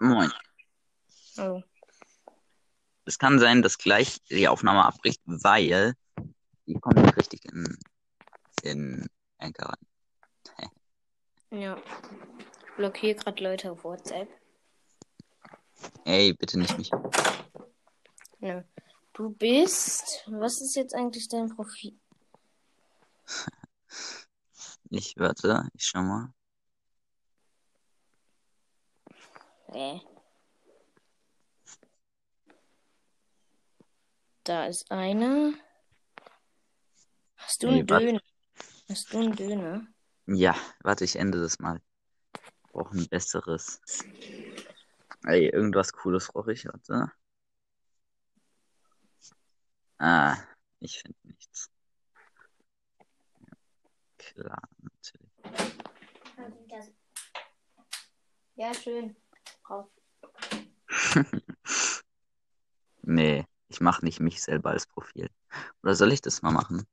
Moin. 0.00 0.32
Oh. 1.36 1.62
Es 3.04 3.18
kann 3.18 3.38
sein, 3.38 3.60
dass 3.60 3.76
gleich 3.76 4.22
die 4.30 4.48
Aufnahme 4.48 4.84
abbricht, 4.86 5.20
weil 5.26 5.94
die 6.66 6.74
kommt 6.74 6.96
nicht 6.96 7.16
richtig 7.18 7.44
in, 7.44 7.78
in 8.62 9.06
Anchor 9.36 9.74
rein. 10.56 10.70
Ja. 11.50 11.76
Ich 11.76 12.76
blockiere 12.76 13.14
gerade 13.16 13.44
Leute 13.44 13.72
auf 13.72 13.84
WhatsApp. 13.84 14.28
Ey, 16.04 16.32
bitte 16.32 16.58
nicht 16.58 16.78
mich. 16.78 16.90
Ja. 18.38 18.64
Du 19.12 19.28
bist. 19.28 20.24
Was 20.28 20.62
ist 20.62 20.76
jetzt 20.76 20.94
eigentlich 20.94 21.28
dein 21.28 21.54
Profil? 21.54 21.98
Ich 24.88 25.14
warte, 25.18 25.68
ich 25.74 25.84
schau 25.84 26.02
mal. 26.02 26.32
Nee. 29.72 30.02
Da 34.44 34.66
ist 34.66 34.90
einer. 34.90 35.52
Hast 37.36 37.62
du 37.62 37.68
Nee, 37.68 37.80
einen 37.80 37.88
warte. 37.88 38.06
Döner? 38.06 38.20
Hast 38.88 39.12
du 39.12 39.18
einen 39.18 39.36
Döner? 39.36 39.86
Ja, 40.26 40.56
warte, 40.82 41.04
ich 41.04 41.16
ende 41.16 41.40
das 41.40 41.58
mal. 41.58 41.80
Ich 42.34 42.72
brauche 42.72 42.96
ein 42.96 43.08
besseres. 43.08 43.80
Ey, 45.24 45.48
irgendwas 45.48 45.92
Cooles 45.92 46.28
brauche 46.28 46.52
ich, 46.52 46.66
warte. 46.66 47.12
Ah, 49.98 50.36
ich 50.80 51.00
finde 51.00 51.18
nichts. 51.24 51.70
Klar, 54.16 54.62
natürlich. 54.80 55.30
Ja, 58.54 58.72
schön. 58.74 59.16
Drauf. 59.70 59.86
Nee, 63.02 63.46
ich 63.68 63.80
mache 63.80 64.04
nicht 64.04 64.20
mich 64.20 64.42
selber 64.42 64.70
als 64.70 64.86
Profil. 64.86 65.30
Oder 65.82 65.94
soll 65.94 66.12
ich 66.12 66.20
das 66.20 66.42
mal 66.42 66.52
machen? 66.52 66.86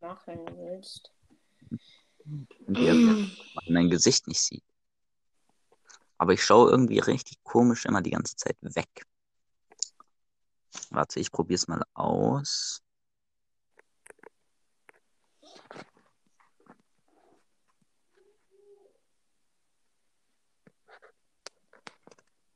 Mach, 0.00 0.26
wenn 0.26 0.44
du 0.44 0.56
willst. 0.56 1.12
Und 2.66 2.78
ihr 2.78 2.94
man 2.94 3.30
mein 3.68 3.88
Gesicht 3.88 4.26
nicht 4.26 4.42
sieht. 4.42 4.64
Aber 6.18 6.32
ich 6.34 6.44
schaue 6.44 6.70
irgendwie 6.70 6.98
richtig 6.98 7.42
komisch 7.42 7.86
immer 7.86 8.02
die 8.02 8.10
ganze 8.10 8.36
Zeit 8.36 8.56
weg. 8.60 9.06
Warte, 10.90 11.20
ich 11.20 11.30
probiere 11.30 11.56
es 11.56 11.68
mal 11.68 11.82
aus. 11.94 12.83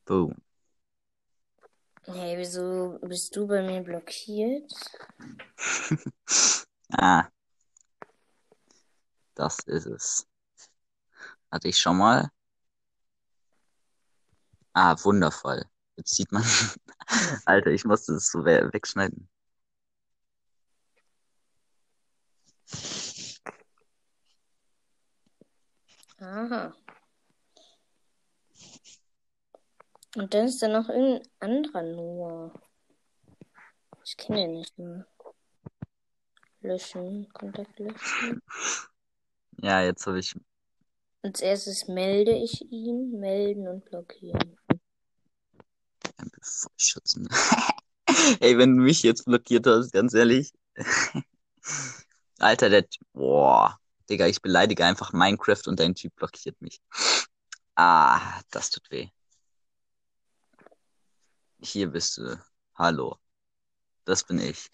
Boom. 0.08 0.34
Hey, 2.06 2.38
wieso 2.38 2.98
bist 3.02 3.36
du 3.36 3.46
bei 3.46 3.60
mir 3.62 3.82
blockiert? 3.82 4.72
Ah. 6.90 7.28
Das 9.34 9.58
ist 9.66 9.84
es. 9.84 10.26
Warte, 11.50 11.68
ich 11.68 11.78
schau 11.78 11.92
mal. 11.92 12.30
Ah, 14.72 14.96
wundervoll. 15.04 15.66
Jetzt 15.96 16.14
sieht 16.16 16.32
man. 16.32 16.42
Alter, 17.44 17.70
ich 17.72 17.84
musste 17.84 18.14
es 18.14 18.30
so 18.30 18.42
we- 18.42 18.72
wegschneiden. 18.72 19.28
Aha. 26.20 26.72
Und 30.16 30.32
dann 30.34 30.46
ist 30.46 30.62
da 30.62 30.68
noch 30.68 30.88
irgendein 30.88 31.28
anderer 31.40 31.82
Noah. 31.82 32.62
Ich 34.04 34.16
kenne 34.16 34.42
den 34.42 34.52
nicht 34.52 34.78
mehr. 34.78 35.06
Löschen, 36.60 37.28
Kontakt 37.32 37.78
löschen. 37.78 38.42
Ja, 39.60 39.82
jetzt 39.82 40.06
habe 40.06 40.18
ich. 40.18 40.34
Als 41.22 41.40
erstes 41.40 41.88
melde 41.88 42.32
ich 42.32 42.62
ihn, 42.72 43.18
melden 43.18 43.68
und 43.68 43.84
blockieren. 43.84 44.56
Schützen. 46.76 47.28
Ey, 48.40 48.56
wenn 48.56 48.76
du 48.76 48.82
mich 48.82 49.02
jetzt 49.02 49.24
blockiert 49.24 49.66
hast, 49.66 49.92
ganz 49.92 50.14
ehrlich. 50.14 50.52
Alter, 52.38 52.70
der. 52.70 52.86
Boah. 53.12 53.78
Digga, 54.08 54.26
ich 54.26 54.40
beleidige 54.40 54.86
einfach 54.86 55.12
Minecraft 55.12 55.66
und 55.66 55.78
dein 55.78 55.94
Typ 55.94 56.16
blockiert 56.16 56.60
mich. 56.62 56.80
Ah, 57.74 58.40
das 58.50 58.70
tut 58.70 58.90
weh. 58.90 59.10
Hier 61.60 61.88
bist 61.88 62.18
du. 62.18 62.40
Hallo. 62.76 63.16
Das 64.04 64.24
bin 64.24 64.38
ich. 64.38 64.68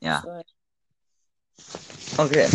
Ja. 0.00 0.24
Okay. 2.16 2.48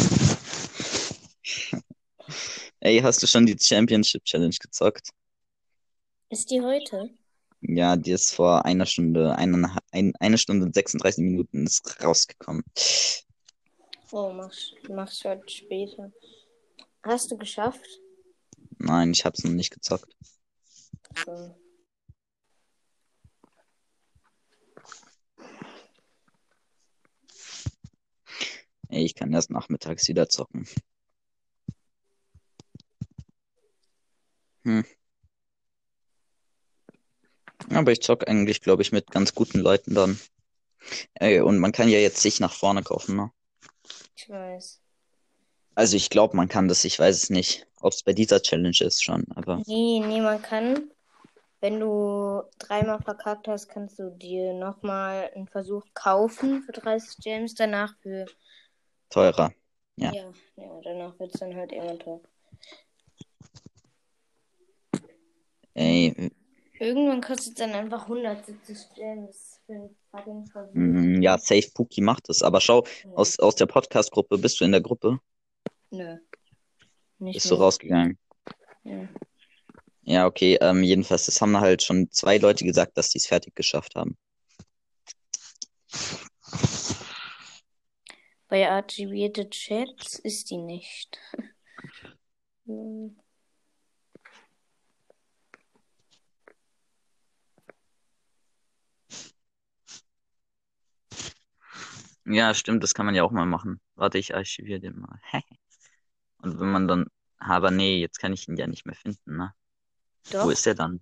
Ey, 2.80 3.00
hast 3.02 3.22
du 3.22 3.28
schon 3.28 3.46
die 3.46 3.58
Championship 3.60 4.24
Challenge 4.24 4.56
gezockt? 4.60 5.10
Ist 6.30 6.50
die 6.50 6.62
heute? 6.62 7.10
Ja, 7.62 7.96
die 7.96 8.12
ist 8.12 8.34
vor 8.34 8.64
einer 8.66 8.86
Stunde, 8.86 9.36
eine, 9.36 9.76
ein, 9.92 10.14
eine 10.20 10.38
Stunde 10.38 10.66
und 10.66 10.74
36 10.74 11.24
Minuten 11.24 11.66
ist 11.66 12.04
rausgekommen. 12.04 12.64
Oh, 14.12 14.32
mach's, 14.32 14.72
mach's 14.88 15.24
heute 15.26 15.48
später. 15.50 16.12
Hast 17.04 17.32
du 17.32 17.38
geschafft? 17.38 17.86
Nein, 18.78 19.12
ich 19.12 19.26
hab's 19.26 19.44
noch 19.44 19.52
nicht 19.52 19.72
gezockt. 19.72 20.16
So. 21.26 21.56
Ich 29.04 29.16
kann 29.16 29.34
erst 29.34 29.52
nachmittags 29.52 30.08
wieder 30.08 30.30
zocken. 30.30 30.68
Hm. 34.64 34.86
Aber 37.70 37.92
ich 37.92 38.02
zock 38.02 38.28
eigentlich, 38.28 38.62
glaube 38.62 38.82
ich, 38.82 38.92
mit 38.92 39.12
ganz 39.12 39.34
guten 39.34 39.60
Leuten 39.60 39.96
dann. 39.96 40.20
Ey, 41.16 41.40
und 41.42 41.60
man 41.60 41.72
kann 41.72 41.90
ja 41.90 42.00
jetzt 42.00 42.22
sich 42.22 42.40
nach 42.40 42.54
vorne 42.54 42.84
kaufen, 42.84 43.16
ne? 43.16 43.32
Ich 44.16 44.30
weiß. 44.30 44.82
Also 45.76 45.98
ich 45.98 46.10
glaube, 46.10 46.38
man 46.38 46.48
kann 46.48 46.68
das, 46.68 46.86
ich 46.86 46.98
weiß 46.98 47.24
es 47.24 47.30
nicht, 47.30 47.68
ob 47.82 47.94
es 47.94 48.04
bei 48.04 48.14
dieser 48.14 48.42
Challenge 48.42 48.78
ist 48.80 49.04
schon, 49.04 49.26
aber 49.36 49.62
Nee, 49.68 50.00
nee, 50.00 50.22
man 50.22 50.42
kann, 50.42 50.90
wenn 51.60 51.80
du 51.80 52.44
dreimal 52.60 53.02
verkackt 53.02 53.48
hast, 53.48 53.68
kannst 53.68 54.00
du 54.00 54.10
dir 54.12 54.54
nochmal 54.54 55.30
einen 55.36 55.48
Versuch 55.48 55.84
kaufen 55.94 56.64
für 56.64 56.72
30 56.72 57.18
Gems, 57.22 57.56
danach 57.56 57.94
für, 58.02 58.26
teurer. 59.10 59.52
Ja. 59.98 60.12
ja, 60.14 60.32
ja, 60.58 60.82
danach 60.84 61.18
wird 61.20 61.34
es 61.34 61.40
dann 61.40 61.56
halt 61.56 61.72
irgendwann 61.72 62.00
teuer. 62.00 62.22
Ey, 65.74 66.32
Irgendwann 66.80 67.22
kostet 67.22 67.48
es 67.50 67.54
dann 67.56 67.72
einfach 67.72 68.04
170 68.04 68.78
Gems 68.96 69.62
für 69.66 69.74
einen 69.74 69.96
fucking 70.12 70.46
Versuch. 70.48 70.74
mm, 70.74 71.22
ja, 71.22 71.38
Safe 71.38 71.70
Pookie 71.74 72.02
macht 72.02 72.30
es. 72.30 72.44
Aber 72.44 72.60
schau, 72.60 72.86
aus, 73.14 73.40
aus 73.40 73.56
der 73.56 73.66
Podcast-Gruppe, 73.66 74.38
bist 74.38 74.60
du 74.60 74.66
in 74.66 74.74
der 74.74 74.82
Gruppe? 74.82 75.20
Nö. 75.92 76.18
Nicht 77.20 77.36
Bist 77.36 77.50
du 77.50 77.56
mehr. 77.56 77.64
rausgegangen? 77.64 78.18
Ja. 78.84 79.08
Ja, 80.04 80.26
okay, 80.28 80.58
ähm, 80.62 80.84
jedenfalls, 80.84 81.26
das 81.26 81.42
haben 81.42 81.58
halt 81.60 81.82
schon 81.82 82.12
zwei 82.12 82.38
Leute 82.38 82.64
gesagt, 82.66 82.98
dass 82.98 83.10
die 83.10 83.18
es 83.18 83.26
fertig 83.26 83.56
geschafft 83.56 83.96
haben. 83.96 84.18
Bei 88.48 88.70
archivierte 88.70 89.50
Chats 89.50 90.20
ist 90.20 90.50
die 90.52 90.58
nicht. 90.58 91.20
Hm. 92.68 93.16
Ja, 102.26 102.56
stimmt, 102.56 102.82
das 102.82 102.96
kann 102.96 103.06
man 103.06 103.14
ja 103.14 103.24
auch 103.24 103.32
mal 103.32 103.46
machen. 103.46 103.80
Warte, 103.94 104.18
ich 104.18 104.34
archiviere 104.34 104.80
den 104.80 105.00
mal. 105.00 105.20
Und 106.40 106.60
wenn 106.60 106.72
man 106.72 106.88
dann, 106.88 107.06
aber 107.38 107.70
nee, 107.70 108.00
jetzt 108.00 108.20
kann 108.20 108.34
ich 108.34 108.48
ihn 108.48 108.58
ja 108.58 108.66
nicht 108.68 108.86
mehr 108.86 108.96
finden, 108.96 109.38
ne? 109.38 109.54
Wo 110.32 110.32
Doch, 110.32 110.52
ist 110.52 110.66
er 110.66 110.74
dann? 110.74 111.02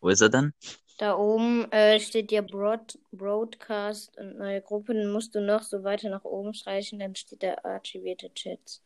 Wo 0.00 0.08
ist 0.10 0.20
er 0.20 0.28
denn? 0.28 0.52
Da 1.00 1.16
oben 1.16 1.70
äh, 1.72 1.98
steht 1.98 2.30
ja 2.30 2.42
Broad 2.42 2.98
Broadcast 3.10 4.18
und 4.18 4.36
neue 4.36 4.60
Gruppe. 4.60 4.92
Dann 4.94 5.10
musst 5.10 5.34
du 5.34 5.40
noch 5.40 5.62
so 5.62 5.82
weiter 5.82 6.10
nach 6.10 6.24
oben 6.24 6.52
streichen, 6.52 6.98
dann 6.98 7.14
steht 7.14 7.42
da 7.42 7.54
archivierte 7.64 8.32
Chats. 8.34 8.82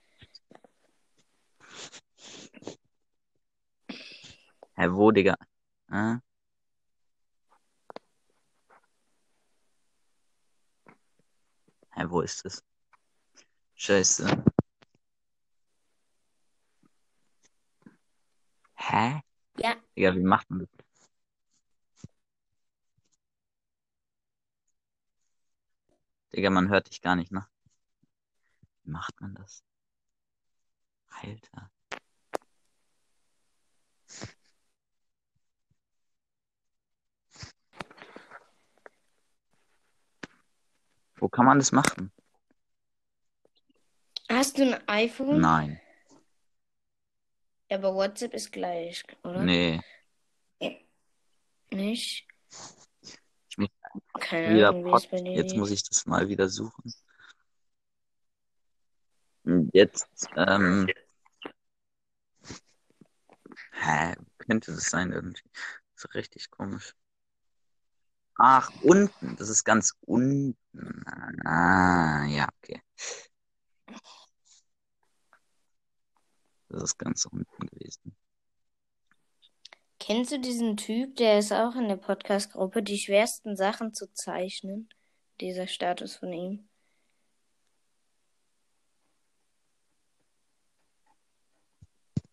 Hä, 4.77 4.89
wo, 4.91 5.11
Digga? 5.11 5.35
Äh? 5.91 6.17
Hä, 11.97 12.05
wo 12.09 12.21
ist 12.21 12.45
es? 12.45 12.63
Scheiße. 13.75 14.27
Hä? 18.77 19.21
Ja, 19.59 19.75
Digga, 19.97 20.15
wie 20.15 20.23
macht 20.23 20.49
man 20.51 20.61
das? 20.61 20.84
Digga, 26.35 26.51
man 26.51 26.69
hört 26.69 26.91
dich 26.91 27.01
gar 27.01 27.15
nicht, 27.15 27.31
ne? 27.31 27.47
Wie 28.83 28.91
macht 28.91 29.21
man 29.21 29.35
das? 29.35 29.63
Alter. 31.09 31.71
Wo 41.17 41.29
kann 41.29 41.47
man 41.47 41.59
das 41.59 41.71
machen? 41.71 42.11
Hast 44.29 44.59
du 44.59 44.63
ein 44.75 44.89
iPhone? 44.89 45.41
Nein. 45.41 45.81
Aber 47.71 47.95
WhatsApp 47.95 48.35
ist 48.35 48.51
gleich, 48.51 49.05
oder? 49.23 49.45
Nee. 49.45 49.81
Nicht? 51.71 52.27
Keine 54.20 54.55
wieder 54.55 54.69
Ahnung, 54.70 54.85
Pod. 54.85 55.08
Jetzt 55.12 55.55
muss 55.56 55.70
ich 55.70 55.82
das 55.82 56.06
mal 56.06 56.29
wieder 56.29 56.49
suchen. 56.49 56.93
Und 59.44 59.70
Jetzt, 59.73 60.29
ähm. 60.37 60.88
Hä? 63.73 64.14
Könnte 64.38 64.73
das 64.73 64.85
sein 64.91 65.12
irgendwie? 65.12 65.49
Das 65.94 66.05
ist 66.05 66.14
richtig 66.14 66.50
komisch. 66.50 66.94
Ach, 68.37 68.70
unten. 68.82 69.37
Das 69.37 69.49
ist 69.49 69.64
ganz 69.64 69.94
unten. 70.00 70.56
Ah, 71.44 72.25
ja, 72.26 72.49
okay. 72.58 72.82
Das 76.69 76.82
ist 76.82 76.99
ganz 76.99 77.26
unten 77.26 77.67
gewesen. 77.67 78.17
Kennst 80.06 80.33
du 80.33 80.39
diesen 80.39 80.77
Typ, 80.77 81.17
der 81.17 81.39
ist 81.39 81.51
auch 81.51 81.77
in 81.77 81.89
der 81.89 81.97
Podcast-Gruppe, 81.97 82.83
die 82.83 82.99
schwersten 82.99 83.56
Sachen 83.56 83.95
zu 83.95 84.12
zeichnen? 84.12 84.91
Dieser 85.41 85.67
Status 85.67 86.17
von 86.17 86.31
ihm. 86.31 86.69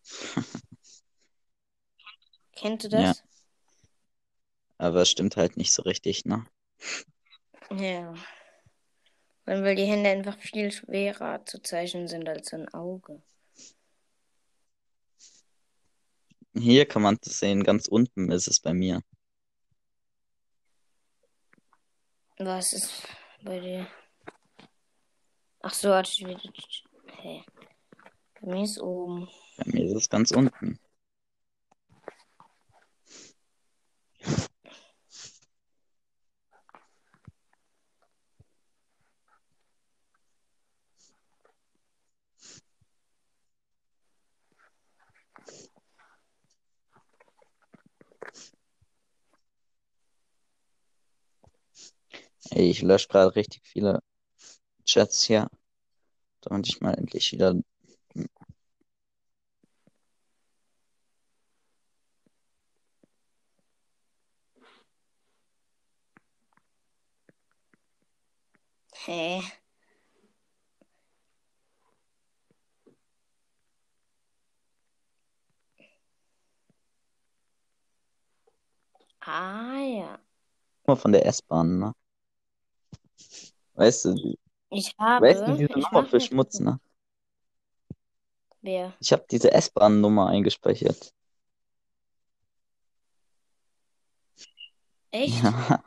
Kennst 2.57 2.83
du 2.83 2.89
das? 2.89 3.23
Aber 4.77 5.03
es 5.03 5.09
stimmt 5.09 5.37
halt 5.37 5.55
nicht 5.55 5.71
so 5.71 5.83
richtig, 5.83 6.25
ne? 6.25 6.45
Ja. 7.69 8.13
Weil 9.45 9.75
die 9.77 9.85
Hände 9.85 10.09
einfach 10.09 10.37
viel 10.37 10.73
schwerer 10.73 11.45
zu 11.45 11.61
zeichnen 11.61 12.09
sind 12.09 12.27
als 12.27 12.53
ein 12.53 12.67
Auge. 12.73 13.21
Hier 16.53 16.85
kann 16.85 17.01
man 17.01 17.17
das 17.21 17.39
sehen, 17.39 17.63
ganz 17.63 17.87
unten 17.87 18.29
ist 18.31 18.47
es 18.47 18.59
bei 18.59 18.73
mir. 18.73 19.01
Was 22.37 22.73
ist 22.73 23.07
bei 23.43 23.59
dir? 23.59 23.87
Ach 25.61 25.73
so, 25.73 25.97
ich 25.99 26.25
wieder. 26.25 26.41
Hä? 27.21 27.43
Bei 28.41 28.47
mir 28.47 28.63
ist 28.63 28.81
oben. 28.81 29.29
Bei 29.57 29.71
mir 29.71 29.85
ist 29.85 29.95
es 29.95 30.09
ganz 30.09 30.31
unten. 30.31 30.79
Ey, 52.51 52.69
ich 52.69 52.81
lösche 52.81 53.07
gerade 53.09 53.35
richtig 53.35 53.61
viele 53.65 53.99
Chats 54.85 55.23
hier, 55.23 55.49
damit 56.41 56.67
ich 56.69 56.81
mal 56.81 56.93
endlich 56.95 57.31
wieder. 57.33 57.55
Hä? 69.05 69.41
Ah 79.21 79.79
ja. 79.81 80.19
Nummer 80.87 80.97
von 80.97 81.11
der 81.11 81.25
S-Bahn, 81.25 81.79
ne? 81.79 81.93
Weißt 83.81 84.05
du, 84.05 84.35
Ich 84.69 84.93
habe. 84.99 85.25
weißt 85.25 85.47
du 85.47 85.57
diese 85.57 85.79
Nummer 85.79 86.05
für 86.05 86.17
jetzt- 86.17 86.27
Schmutz, 86.27 86.59
ne? 86.59 86.79
Wer? 88.61 88.93
Ich 88.99 89.11
habe 89.11 89.25
diese 89.31 89.51
S-Bahn-Nummer 89.51 90.27
eingespeichert. 90.27 91.15
Echt? 95.09 95.43
Ja, 95.43 95.81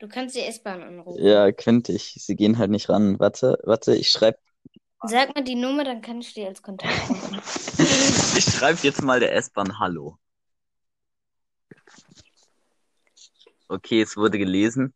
Du 0.00 0.08
kannst 0.08 0.34
die 0.34 0.40
S-Bahn 0.40 0.82
anrufen. 0.82 1.22
ja, 1.24 1.52
könnte 1.52 1.92
ich. 1.92 2.14
Sie 2.18 2.34
gehen 2.34 2.58
halt 2.58 2.70
nicht 2.72 2.88
ran. 2.88 3.20
Warte, 3.20 3.58
warte, 3.64 3.94
ich 3.94 4.10
schreibe 4.10 4.38
Sag 5.06 5.32
mal 5.36 5.44
die 5.44 5.54
Nummer, 5.54 5.84
dann 5.84 6.02
kann 6.02 6.20
ich 6.20 6.34
die 6.34 6.44
als 6.44 6.60
Kontakt 6.62 6.92
machen. 7.08 7.40
ich 8.36 8.44
schreib 8.44 8.82
jetzt 8.82 9.00
mal 9.02 9.20
der 9.20 9.34
S-Bahn 9.36 9.78
Hallo. 9.78 10.18
Okay, 13.68 14.02
es 14.02 14.16
wurde 14.16 14.38
gelesen. 14.38 14.92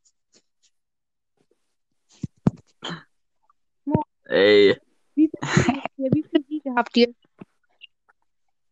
Ey, 4.35 4.77
Wie 5.15 5.31
viele, 5.31 6.11
wie 6.11 6.25
viele 6.29 6.45
Siege 6.49 6.75
habt 6.75 6.97
ihr? 6.97 7.15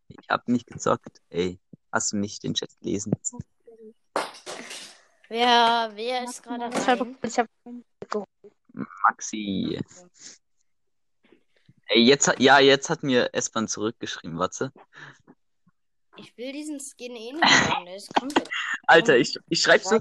ich 0.09 0.29
hab 0.29 0.45
nicht 0.49 0.67
gezockt. 0.67 1.21
Ey, 1.29 1.57
hast 1.89 2.11
du 2.11 2.17
nicht 2.17 2.43
den 2.43 2.53
Chat 2.53 2.69
gelesen? 2.81 3.13
Wer, 5.29 5.91
wer 5.95 6.23
ist 6.25 6.43
gerade 6.43 6.69
Ich 6.75 6.85
habe 6.87 7.05
rein? 7.05 7.17
ich 7.23 7.39
hab, 7.39 7.47
Maxi. 8.73 9.79
Ey, 11.87 12.01
jetzt 12.01 12.27
hat, 12.27 12.41
ja, 12.41 12.59
jetzt 12.59 12.89
hat 12.89 13.03
mir 13.03 13.33
S-Bahn 13.33 13.69
zurückgeschrieben, 13.69 14.37
warte. 14.37 14.73
Ich 16.15 16.37
will 16.37 16.51
diesen 16.51 16.79
Skin 16.79 17.15
eh 17.15 17.33
nicht 17.33 17.43
haben, 17.43 17.85
der 17.85 17.95
ist 17.95 18.13
komplett. 18.13 18.47
Alter, 18.87 19.17
ich, 19.17 19.35
ich 19.49 19.61
schreib 19.61 19.81
so, 19.81 19.99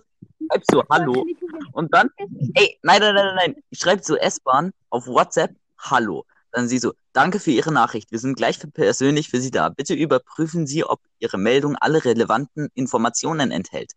schreib 0.50 0.62
so 0.70 0.84
Hallo 0.90 1.26
und 1.72 1.94
dann, 1.94 2.10
ey, 2.54 2.78
nein, 2.82 3.00
nein, 3.00 3.14
nein, 3.14 3.14
nein, 3.14 3.34
nein, 3.36 3.62
ich 3.70 3.78
schreib 3.78 4.04
so 4.04 4.16
S-Bahn 4.16 4.72
auf 4.90 5.06
WhatsApp 5.06 5.54
Hallo. 5.78 6.24
Dann 6.52 6.68
sie 6.68 6.78
so, 6.78 6.92
danke 7.14 7.40
für 7.40 7.50
Ihre 7.50 7.72
Nachricht. 7.72 8.12
Wir 8.12 8.18
sind 8.18 8.36
gleich 8.36 8.58
für 8.58 8.70
persönlich 8.70 9.30
für 9.30 9.40
Sie 9.40 9.50
da. 9.50 9.70
Bitte 9.70 9.94
überprüfen 9.94 10.66
Sie, 10.66 10.84
ob 10.84 11.00
Ihre 11.18 11.38
Meldung 11.38 11.76
alle 11.76 12.04
relevanten 12.04 12.68
Informationen 12.74 13.50
enthält. 13.50 13.92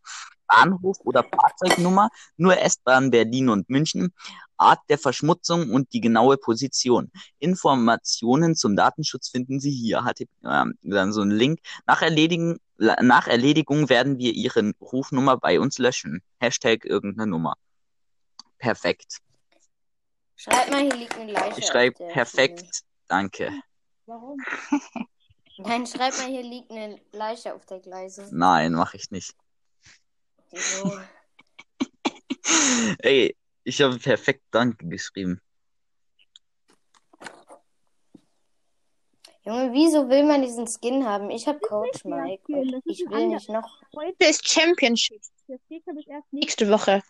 Bahnhof 0.47 0.97
oder 1.03 1.23
Fahrzeugnummer, 1.23 2.09
nur 2.37 2.57
S-Bahn 2.57 3.11
Berlin 3.11 3.49
und 3.49 3.69
München, 3.69 4.13
Art 4.57 4.79
der 4.89 4.97
Verschmutzung 4.97 5.69
und 5.69 5.91
die 5.93 6.01
genaue 6.01 6.37
Position. 6.37 7.11
Informationen 7.39 8.55
zum 8.55 8.75
Datenschutz 8.75 9.29
finden 9.29 9.59
Sie 9.59 9.71
hier. 9.71 10.03
Hat 10.03 10.19
ähm, 10.43 10.77
dann 10.81 11.11
so 11.11 11.21
ein 11.21 11.31
Link. 11.31 11.59
Nach, 11.85 12.01
Erledigen, 12.01 12.59
nach 12.77 13.27
Erledigung 13.27 13.89
werden 13.89 14.17
wir 14.17 14.33
Ihre 14.33 14.71
Rufnummer 14.79 15.37
bei 15.37 15.59
uns 15.59 15.77
löschen. 15.77 16.21
Hashtag 16.39 16.85
irgendeine 16.85 17.29
Nummer. 17.29 17.55
Perfekt. 18.57 19.19
Schreib 20.37 20.69
mal, 20.69 20.81
hier 20.81 20.95
liegt 20.95 21.17
eine 21.17 21.31
Leiche. 21.31 21.59
Ich 21.59 21.65
schreibe 21.65 22.07
perfekt. 22.07 22.83
Danke. 23.07 23.51
warum? 24.05 24.37
Nein, 25.57 25.87
schreib 25.87 26.17
mal, 26.17 26.27
hier 26.27 26.43
liegt 26.43 26.71
eine 26.71 26.99
Leiche 27.13 27.53
auf 27.53 27.65
der 27.65 27.79
Gleise. 27.79 28.27
Nein, 28.31 28.73
mache 28.73 28.97
ich 28.97 29.11
nicht. 29.11 29.35
Ey, 33.00 33.35
ich 33.63 33.81
habe 33.81 33.97
perfekt 33.97 34.43
Danke 34.51 34.88
geschrieben. 34.88 35.41
Junge, 39.43 39.74
wieso 39.74 40.09
will 40.09 40.24
man 40.24 40.41
diesen 40.41 40.65
Skin 40.67 41.05
haben? 41.05 41.29
Ich 41.29 41.47
hab 41.47 41.62
Coach 41.62 42.03
Mike 42.03 42.41
ich 42.85 43.05
will 43.07 43.27
nicht 43.27 43.47
noch. 43.50 43.81
Heute 43.95 44.25
ist 44.25 44.47
Championship. 44.47 45.21
Das 45.47 45.59
geht, 45.69 45.83
ich, 46.00 46.07
erst 46.07 46.33
nächste 46.33 46.69
Woche. 46.69 47.03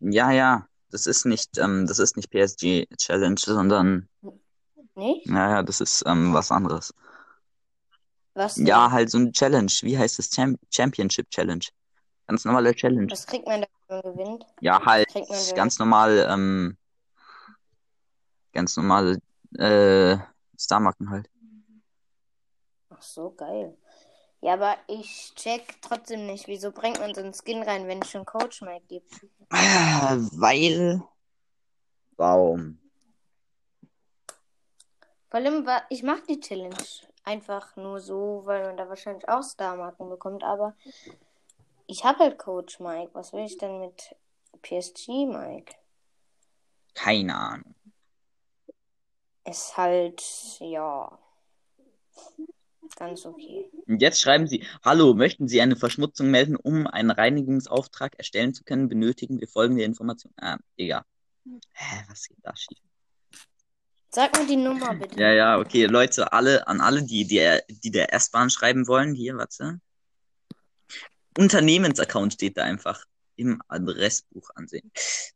Ja, 0.00 0.30
ja, 0.30 0.66
das 0.90 1.06
ist 1.06 1.26
nicht, 1.26 1.58
ähm, 1.58 1.86
das 1.86 1.98
ist 1.98 2.16
nicht 2.16 2.30
PSG 2.30 2.86
Challenge, 2.96 3.38
sondern, 3.38 4.08
Nicht? 4.94 5.26
ja, 5.26 5.50
ja, 5.50 5.62
das 5.62 5.82
ist 5.82 6.04
ähm, 6.06 6.32
was 6.32 6.50
anderes. 6.50 6.94
Was? 8.32 8.56
Ja, 8.56 8.90
halt 8.90 9.10
so 9.10 9.18
ein 9.18 9.32
Challenge. 9.32 9.70
Wie 9.82 9.98
heißt 9.98 10.18
das? 10.18 10.30
Cham 10.30 10.56
Championship 10.70 11.28
Challenge. 11.30 11.66
Ganz 12.26 12.44
normale 12.44 12.74
Challenge. 12.74 13.10
Was 13.10 13.26
kriegt 13.26 13.46
man 13.46 13.62
da, 13.62 13.68
wenn 13.88 13.96
man 13.96 14.14
gewinnt? 14.14 14.46
Ja, 14.60 14.84
halt 14.84 15.08
ganz 15.54 15.78
normal, 15.78 16.26
ähm, 16.30 16.76
ganz 18.52 18.76
normale 18.76 19.18
äh, 19.58 20.16
Starmarken 20.58 21.10
halt. 21.10 21.28
Ach 22.90 23.02
so, 23.02 23.30
geil. 23.32 23.76
Ja, 24.40 24.54
aber 24.54 24.76
ich 24.88 25.32
check 25.36 25.80
trotzdem 25.82 26.26
nicht, 26.26 26.48
wieso 26.48 26.72
bringt 26.72 26.98
man 26.98 27.14
so 27.14 27.20
einen 27.20 27.32
Skin 27.32 27.62
rein, 27.62 27.86
wenn 27.86 28.02
es 28.02 28.10
schon 28.10 28.24
Coach 28.24 28.62
Mike 28.62 28.86
gibt. 28.88 29.26
Weil. 29.50 31.02
Warum? 32.16 32.78
Vor 35.28 35.40
allem, 35.40 35.66
ich 35.88 36.02
mach 36.02 36.20
die 36.20 36.40
Challenge 36.40 36.76
einfach 37.24 37.76
nur 37.76 38.00
so, 38.00 38.42
weil 38.44 38.66
man 38.66 38.76
da 38.76 38.88
wahrscheinlich 38.88 39.28
auch 39.28 39.42
Star-Marken 39.42 40.08
bekommt, 40.08 40.44
aber 40.44 40.74
ich 41.86 42.04
habe 42.04 42.20
halt 42.20 42.38
Coach 42.38 42.80
Mike. 42.80 43.10
Was 43.14 43.32
will 43.32 43.44
ich 43.44 43.58
denn 43.58 43.80
mit 43.80 44.14
PSG 44.62 45.26
Mike? 45.26 45.74
Keine 46.94 47.34
Ahnung. 47.34 47.74
Ist 49.44 49.76
halt, 49.76 50.22
ja, 50.60 51.18
ganz 52.96 53.26
okay. 53.26 53.70
Und 53.86 54.00
jetzt 54.00 54.20
schreiben 54.20 54.46
Sie, 54.46 54.64
hallo, 54.84 55.14
möchten 55.14 55.48
Sie 55.48 55.60
eine 55.60 55.76
Verschmutzung 55.76 56.30
melden, 56.30 56.56
um 56.56 56.86
einen 56.86 57.10
Reinigungsauftrag 57.10 58.16
erstellen 58.18 58.54
zu 58.54 58.64
können? 58.64 58.88
Benötigen 58.88 59.40
wir 59.40 59.48
folgende 59.48 59.82
Informationen. 59.82 60.34
Ah, 60.40 60.58
egal. 60.76 61.02
Hä, 61.44 62.04
was 62.08 62.28
geht 62.28 62.38
da 62.42 62.54
schief? 62.54 62.78
Sag 64.10 64.38
mir 64.38 64.46
die 64.46 64.56
Nummer 64.56 64.94
bitte. 64.94 65.18
Ja, 65.18 65.32
ja, 65.32 65.58
okay, 65.58 65.86
Leute, 65.86 66.32
alle, 66.32 66.66
an 66.68 66.80
alle, 66.80 67.02
die, 67.02 67.26
die, 67.26 67.58
die 67.68 67.90
der 67.90 68.12
S-Bahn 68.12 68.50
schreiben 68.50 68.86
wollen, 68.86 69.14
hier, 69.14 69.36
warte. 69.36 69.80
Unternehmensaccount 71.36 72.34
steht 72.34 72.56
da 72.56 72.62
einfach 72.64 73.04
im 73.36 73.62
Adressbuch 73.68 74.50
ansehen. 74.54 74.90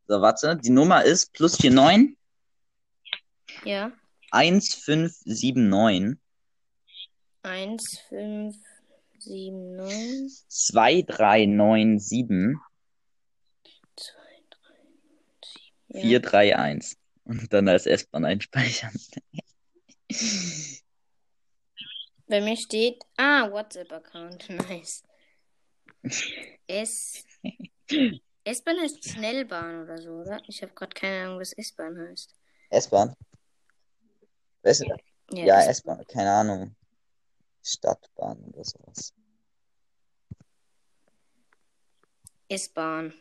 So, 0.06 0.20
warte, 0.20 0.56
die 0.56 0.70
Nummer 0.70 1.04
ist 1.04 1.32
plus 1.32 1.58
49 1.58 2.16
Ja. 3.64 3.90
1579 4.30 6.18
1, 7.42 7.98
5, 8.08 8.56
7, 9.18 9.76
9, 9.76 10.30
2397 10.48 12.58
ja. 15.88 16.00
431 16.00 16.98
und 17.24 17.52
dann 17.52 17.68
als 17.68 17.86
S-Bahn 17.86 18.24
einspeichern. 18.24 18.92
Bei 22.28 22.40
mir 22.40 22.56
steht, 22.56 23.04
ah, 23.16 23.50
WhatsApp-Account, 23.50 24.50
nice. 24.68 25.04
S. 26.66 27.24
S-Bahn 28.44 28.80
heißt 28.80 29.04
Schnellbahn 29.08 29.82
oder 29.82 29.98
so, 29.98 30.10
oder? 30.10 30.40
Ich 30.46 30.62
habe 30.62 30.72
gerade 30.72 30.94
keine 30.94 31.24
Ahnung, 31.24 31.40
was 31.40 31.52
S-Bahn 31.52 31.98
heißt. 31.98 32.34
S-Bahn? 32.70 33.14
Weißt 34.62 34.82
du, 34.82 35.36
ja, 35.36 35.60
S-Bahn, 35.62 36.04
keine 36.06 36.30
Ahnung. 36.30 36.76
Stadtbahn 37.62 38.38
oder 38.44 38.64
sowas. 38.64 39.12
S-Bahn. 42.48 43.12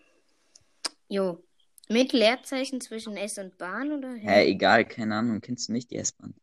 Jo. 1.08 1.44
Mit 1.90 2.14
Leerzeichen 2.14 2.82
zwischen 2.82 3.18
S 3.18 3.38
und 3.38 3.58
Bahn 3.58 3.92
oder? 3.92 4.14
Hä, 4.14 4.46
egal, 4.50 4.86
keine 4.86 5.16
Ahnung. 5.16 5.42
Kennst 5.42 5.68
du 5.68 5.74
nicht 5.74 5.92
die 5.92 5.98
S-Bahn? 5.98 6.34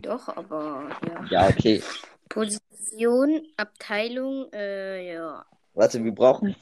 Doch, 0.00 0.28
aber 0.28 0.96
ja. 1.06 1.24
Ja, 1.30 1.48
okay. 1.48 1.82
Position, 2.28 3.46
Abteilung, 3.56 4.52
äh, 4.52 5.12
ja. 5.14 5.44
Warte, 5.74 6.02
wir 6.04 6.12
brauchen, 6.12 6.54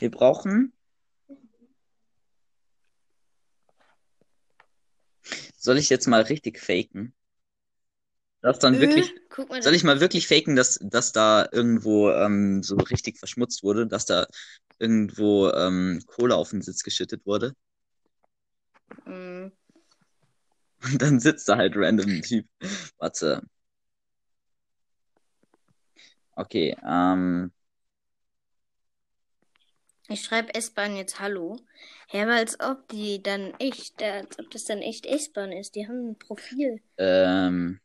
wir 0.00 0.10
brauchen. 0.10 0.72
Soll 5.56 5.78
ich 5.78 5.88
jetzt 5.88 6.06
mal 6.06 6.22
richtig 6.22 6.60
faken? 6.60 7.14
Dass 8.42 8.58
dann 8.58 8.74
Äh, 8.74 8.80
wirklich, 8.80 9.14
Guck 9.30 9.48
mal, 9.48 9.62
soll 9.62 9.74
ich 9.74 9.84
mal 9.84 10.00
wirklich 10.00 10.28
faken, 10.28 10.56
dass, 10.56 10.78
dass 10.82 11.12
da 11.12 11.48
irgendwo 11.50 12.10
ähm, 12.10 12.62
so 12.62 12.76
richtig 12.76 13.18
verschmutzt 13.18 13.62
wurde, 13.62 13.86
dass 13.86 14.04
da 14.04 14.26
irgendwo 14.78 15.48
ähm, 15.50 16.02
Kohle 16.06 16.36
auf 16.36 16.50
den 16.50 16.60
Sitz 16.60 16.82
geschüttet 16.82 17.24
wurde? 17.24 17.54
Mm, 19.06 19.50
Und 20.84 21.00
dann 21.00 21.20
sitzt 21.20 21.48
da 21.48 21.56
halt 21.56 21.74
random 21.76 22.10
ein 22.10 22.22
Typ. 22.22 22.46
Warte. 22.98 23.42
Okay, 26.36 26.76
ähm, 26.84 27.52
Ich 30.08 30.22
schreibe 30.22 30.54
S-Bahn 30.54 30.96
jetzt 30.96 31.18
Hallo. 31.18 31.56
Ja, 32.10 32.24
aber 32.24 32.34
als 32.34 32.60
ob 32.60 32.88
die 32.88 33.22
dann 33.22 33.54
echt, 33.58 34.02
als 34.02 34.38
ob 34.38 34.50
das 34.50 34.64
dann 34.64 34.82
echt 34.82 35.06
S-Bahn 35.06 35.52
ist. 35.52 35.74
Die 35.74 35.88
haben 35.88 36.10
ein 36.10 36.18
Profil. 36.18 36.82
ähm, 36.98 37.80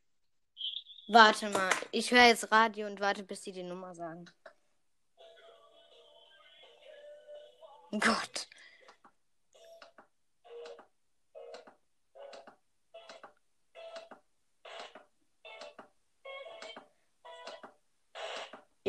Warte 1.07 1.49
mal, 1.49 1.71
ich 1.91 2.11
höre 2.11 2.27
jetzt 2.27 2.51
Radio 2.51 2.85
und 2.87 2.99
warte, 2.99 3.23
bis 3.23 3.43
sie 3.43 3.51
die 3.51 3.63
Nummer 3.63 3.95
sagen. 3.95 4.25
Gott. 7.91 8.47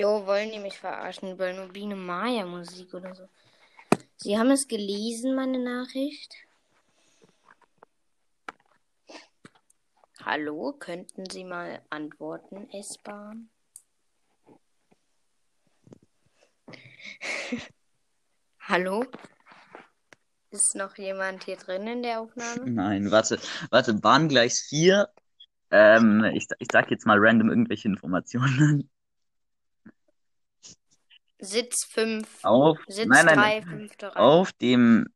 Jo, 0.00 0.24
wollen 0.24 0.50
die 0.50 0.58
mich 0.58 0.78
verarschen 0.78 1.32
über 1.32 1.52
nur 1.52 1.68
Biene 1.68 1.94
Maya 1.94 2.46
Musik 2.46 2.94
oder 2.94 3.14
so? 3.14 3.28
Sie 4.16 4.38
haben 4.38 4.50
es 4.50 4.66
gelesen, 4.66 5.34
meine 5.34 5.58
Nachricht? 5.58 6.36
Hallo, 10.24 10.72
könnten 10.72 11.28
Sie 11.28 11.44
mal 11.44 11.82
antworten, 11.90 12.66
S-Bahn? 12.70 13.50
Hallo? 18.60 19.04
Ist 20.50 20.76
noch 20.76 20.96
jemand 20.96 21.44
hier 21.44 21.58
drin 21.58 21.86
in 21.86 22.02
der 22.02 22.22
Aufnahme? 22.22 22.70
nein, 22.70 23.10
warte, 23.10 23.38
warte, 23.68 23.92
Bahngleis 23.92 24.60
4. 24.60 25.10
Ähm, 25.70 26.24
ich, 26.32 26.46
ich 26.58 26.68
sag 26.72 26.90
jetzt 26.90 27.04
mal 27.04 27.18
random 27.18 27.50
irgendwelche 27.50 27.88
Informationen. 27.88 28.88
Sitz 31.40 31.84
5. 31.84 32.44
Auf, 32.44 32.78
Sitz 32.86 33.06
nein, 33.08 33.26
nein, 33.26 33.38
3, 33.38 33.62
5. 33.62 34.02
Reihe. 34.02 34.16
auf 34.16 34.52
dem 34.52 35.06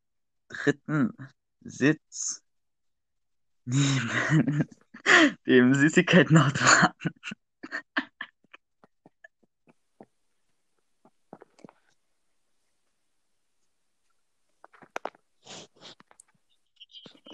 dritten 0.49 1.15
Sitz 1.61 2.41
neben 3.65 4.67
dem 5.45 5.73
Süßigkeitenautomaten. 5.73 7.11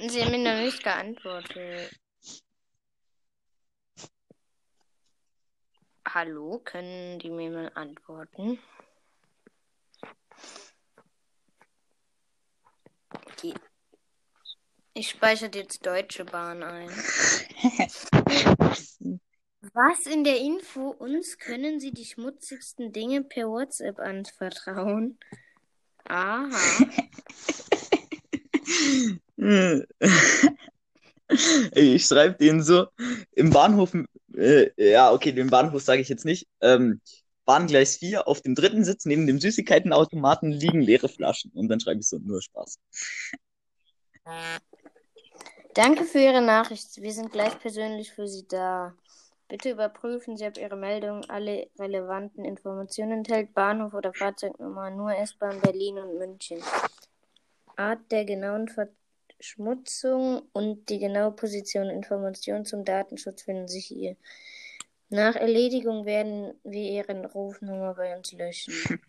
Sie 0.07 0.24
haben 0.24 0.31
mir 0.31 0.39
noch 0.39 0.60
nicht 0.60 0.83
geantwortet. 0.83 2.00
Hallo, 6.13 6.60
können 6.65 7.20
die 7.20 7.30
mir 7.30 7.50
mal 7.51 7.72
antworten? 7.74 8.60
Die 13.41 13.53
ich 14.94 15.10
speichere 15.10 15.51
jetzt 15.53 15.86
Deutsche 15.86 16.25
Bahn 16.25 16.63
ein. 16.63 16.89
Was 19.74 20.06
in 20.06 20.25
der 20.25 20.38
Info? 20.38 20.89
Uns 20.89 21.38
können 21.38 21.80
Sie 21.80 21.91
die 21.91 22.03
schmutzigsten 22.03 22.91
Dinge 22.91 23.24
per 23.24 23.48
WhatsApp 23.48 24.00
anvertrauen. 24.00 25.18
Aha. 26.03 26.50
Ich 31.74 32.06
schreibe 32.06 32.36
denen 32.36 32.62
so 32.62 32.88
im 33.32 33.51
Bahnhof, 33.51 33.96
äh, 34.36 34.72
ja, 34.78 35.12
okay, 35.12 35.32
den 35.32 35.50
Bahnhof 35.50 35.82
sage 35.82 36.02
ich 36.02 36.10
jetzt 36.10 36.26
nicht. 36.26 36.48
Ähm, 36.62 37.02
Bahngleis 37.46 37.98
4, 37.98 38.28
auf 38.28 38.42
dem 38.42 38.56
dritten 38.56 38.84
Sitz 38.84 39.06
neben 39.06 39.28
dem 39.28 39.40
Süßigkeitenautomaten 39.40 40.52
liegen 40.52 40.82
leere 40.82 41.10
Flaschen. 41.10 41.52
Und 41.54 41.68
dann 41.70 41.80
schreibe 41.80 42.00
ich 42.00 42.08
so, 42.08 42.18
nur 42.20 42.42
Spaß. 42.42 42.80
Danke 45.74 46.04
für 46.04 46.20
Ihre 46.20 46.42
Nachricht. 46.42 47.02
Wir 47.02 47.12
sind 47.12 47.32
gleich 47.32 47.58
persönlich 47.60 48.12
für 48.12 48.28
Sie 48.28 48.48
da. 48.48 48.94
Bitte 49.48 49.72
überprüfen 49.72 50.38
Sie, 50.38 50.46
ob 50.46 50.58
Ihre 50.58 50.78
Meldung 50.78 51.26
alle 51.30 51.68
relevanten 51.78 52.46
Informationen 52.46 53.12
enthält. 53.20 53.54
Bahnhof 53.54 53.94
oder 53.94 54.14
Fahrzeugnummer, 54.14 54.90
nur 54.92 55.14
S-Bahn 55.16 55.60
Berlin 55.60 55.98
und 55.98 56.18
München. 56.18 56.62
Art 57.76 58.00
der 58.12 58.26
genauen 58.26 58.70
Verschmutzung 59.41 60.43
und 60.53 60.88
die 60.89 61.00
genaue 61.00 61.31
Position 61.31 61.88
und 61.88 61.95
Informationen 61.95 62.63
zum 62.63 62.86
Datenschutz 62.86 63.41
finden 63.41 63.67
sich 63.67 63.88
hier. 63.88 64.15
Nach 65.10 65.36
Erledigung 65.36 66.05
werden 66.05 66.53
wir 66.63 66.91
Ihren 66.91 67.25
Rufnummer 67.25 67.95
bei 67.95 68.15
uns 68.15 68.31
löschen. 68.33 68.74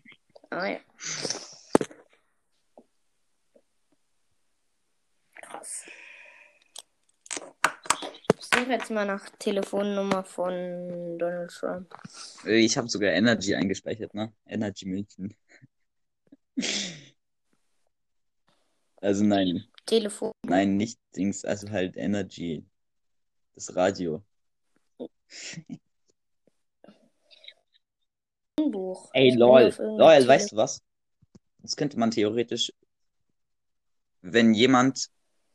Ah 0.49 0.67
ja. 0.67 0.79
Krass. 5.41 5.85
suche 8.39 8.71
jetzt 8.71 8.91
mal 8.91 9.07
nach 9.07 9.27
Telefonnummer 9.39 10.23
von 10.23 11.17
Donald 11.17 11.49
Trump. 11.49 11.91
Äh, 12.45 12.59
Ich 12.59 12.77
habe 12.77 12.87
sogar 12.87 13.13
Energy 13.13 13.55
eingespeichert, 13.55 14.13
ne? 14.13 14.31
Energy 14.45 14.85
München. 14.85 15.35
Also 19.01 19.25
nein, 19.25 19.65
Telefon. 19.85 20.31
nein, 20.45 20.77
nicht 20.77 20.99
Dings, 21.15 21.43
also 21.45 21.69
halt 21.69 21.97
Energy. 21.97 22.65
Das 23.55 23.75
Radio. 23.75 24.23
Buch. 28.55 29.09
Ey, 29.13 29.35
lol. 29.35 29.73
Lol, 29.77 30.27
weißt 30.27 30.51
du 30.51 30.55
was? 30.55 30.81
Das 31.59 31.75
könnte 31.75 31.97
man 31.99 32.11
theoretisch, 32.11 32.71
wenn 34.21 34.53
jemand 34.53 35.09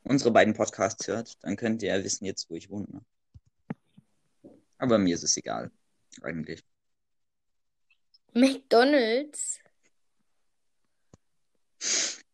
unsere 0.04 0.30
beiden 0.30 0.54
Podcasts 0.54 1.06
hört, 1.06 1.42
dann 1.42 1.56
könnte 1.56 1.86
er 1.86 2.04
wissen 2.04 2.24
jetzt, 2.24 2.48
wo 2.50 2.54
ich 2.54 2.70
wohne. 2.70 2.86
Ne? 2.90 3.04
Aber 4.78 4.98
mir 4.98 5.14
ist 5.14 5.24
es 5.24 5.36
egal, 5.36 5.70
eigentlich. 6.22 6.62
McDonalds. 8.32 9.58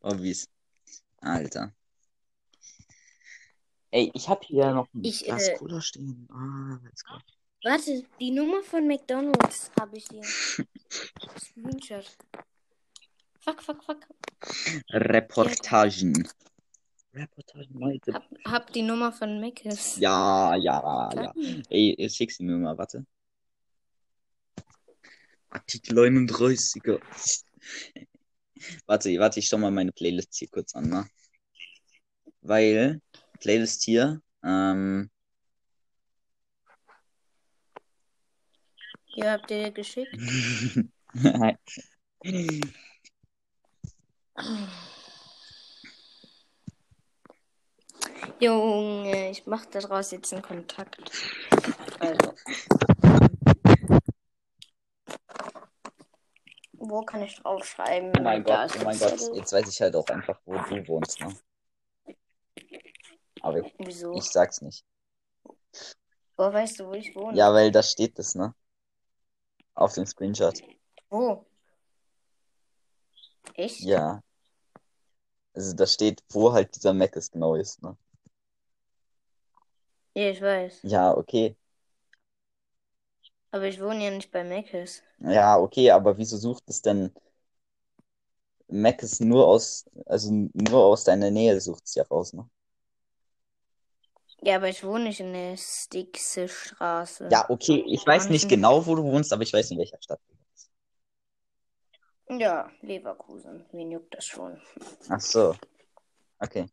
Obvious. 0.01 0.49
Alter. 1.21 1.73
Ey, 3.95 4.11
ich 4.13 4.29
habe 4.29 4.45
hier 4.45 4.73
noch 4.73 4.93
ein 4.93 5.05
Ich, 5.05 5.23
Glas 5.23 5.47
äh, 5.47 5.55
Cola 5.55 5.81
stehen. 5.81 6.27
Ah, 6.33 6.81
let's 6.83 7.05
go. 7.05 7.15
Warte, 7.63 8.03
die 8.19 8.33
Nummer 8.33 8.61
von 8.65 8.89
McDonalds 8.89 9.71
habe 9.79 9.97
ich 9.97 10.05
hier. 10.11 10.25
Screenshot. 11.39 12.17
Fuck, 13.39 13.63
fuck, 13.63 13.85
fuck. 13.85 14.05
Reportagen. 14.91 16.29
Reportagen, 17.15 17.79
Leute. 17.79 18.15
Hab, 18.15 18.29
hab 18.45 18.73
die 18.73 18.83
Nummer 18.83 19.13
von 19.13 19.41
Mc's. 19.41 19.97
Ja, 19.99 20.57
ja, 20.57 21.11
ja. 21.15 21.33
Ey, 21.69 21.95
ich 21.97 22.17
schick 22.17 22.33
sie 22.33 22.43
mir 22.43 22.57
mal, 22.57 22.77
warte. 22.77 23.07
Artikel 25.51 25.97
39er. 25.97 27.01
warte, 28.87 29.19
warte, 29.21 29.39
ich 29.39 29.47
schau 29.47 29.59
mal 29.59 29.71
meine 29.71 29.93
Playlist 29.93 30.35
hier 30.35 30.49
kurz 30.49 30.75
an, 30.75 30.89
ne? 30.89 31.07
Weil, 32.41 33.01
Playlist 33.45 33.83
hier, 33.83 34.23
ähm, 34.43 35.11
Ja, 39.17 39.33
habt 39.33 39.51
ihr 39.51 39.71
geschickt? 39.71 40.17
Junge, 48.41 49.31
ich 49.31 49.47
mach 49.47 49.67
daraus 49.67 50.11
jetzt 50.11 50.33
einen 50.33 50.41
Kontakt. 50.41 50.99
Also. 52.01 52.35
Wo 56.73 57.03
kann 57.03 57.23
ich 57.23 57.37
draufschreiben? 57.37 58.11
oh 58.19 58.23
mein 58.23 58.43
Gott, 58.43 58.73
oh 58.81 58.85
mein 58.85 58.99
Gott, 58.99 59.21
jetzt 59.35 59.53
weiß 59.53 59.69
ich 59.69 59.83
halt 59.83 59.95
auch 59.97 60.07
einfach, 60.07 60.41
wo 60.47 60.55
du 60.55 60.89
wohnst, 60.89 61.21
ne? 61.21 61.37
Aber 63.45 63.59
ich, 63.59 63.75
Wieso? 63.77 64.15
ich 64.15 64.25
sag's 64.25 64.63
nicht. 64.63 64.87
Wo 66.39 66.45
weißt 66.51 66.81
du, 66.81 66.87
wo 66.87 66.95
ich 66.95 67.15
wohne? 67.15 67.37
Ja, 67.37 67.53
weil 67.53 67.71
da 67.71 67.83
steht 67.83 68.19
das, 68.19 68.35
ne? 68.35 68.55
Auf 69.75 69.93
dem 69.93 70.07
Screenshot. 70.07 70.63
Wo? 71.11 71.45
Echt? 73.53 73.81
Ja. 73.81 74.23
Also 75.53 75.77
da 75.77 75.87
steht, 75.87 76.25
wo 76.31 76.55
halt 76.55 76.75
dieser 76.75 76.95
Mac 76.95 77.15
ist 77.17 77.33
genau 77.33 77.55
ist, 77.55 77.83
ne? 77.83 77.99
Ja, 80.15 80.31
ich 80.31 80.41
weiß. 80.41 80.81
Ja, 80.85 81.15
okay. 81.15 81.55
Aber 83.51 83.65
ich 83.67 83.79
wohne 83.79 84.05
ja 84.05 84.11
nicht 84.11 84.33
bei 84.33 84.43
Mc's. 84.43 85.03
Ja, 85.19 85.59
okay, 85.59 85.91
aber 85.91 86.17
wieso 86.17 86.39
sucht 86.39 86.65
es 86.69 86.81
denn 86.81 87.13
Mac 88.69 89.03
ist 89.03 89.21
nur 89.21 89.47
aus, 89.47 89.85
also 90.07 90.33
nur 90.33 90.85
aus 90.87 91.05
deiner 91.05 91.31
Nähe 91.31 91.61
sucht 91.61 91.85
es 91.85 91.95
ja 91.95 92.05
raus, 92.05 92.33
ne? 92.33 92.49
Ja, 94.45 94.57
aber 94.57 94.69
ich 94.69 94.85
wohne 94.85 95.05
nicht 95.05 95.21
in 95.21 95.33
der 95.33 95.57
Stixe 95.57 96.49
Straße. 96.49 97.29
Ja, 97.31 97.49
okay, 97.49 97.83
ich 97.89 98.07
weiß 98.07 98.29
nicht 98.29 98.47
genau, 98.47 98.85
wo 98.87 98.95
du 98.95 99.03
wohnst, 99.03 99.33
aber 99.33 99.43
ich 99.43 99.53
weiß, 99.53 99.71
in 99.71 99.79
welcher 99.79 99.97
Stadt 100.03 100.21
du 100.29 100.35
wohnst. 100.37 100.71
Ja, 102.43 102.71
Leverkusen. 102.83 103.65
Wen 103.73 103.91
juckt 103.91 104.15
das 104.15 104.27
schon? 104.27 104.61
Ach 105.09 105.21
so. 105.21 105.57
Okay. 106.39 106.67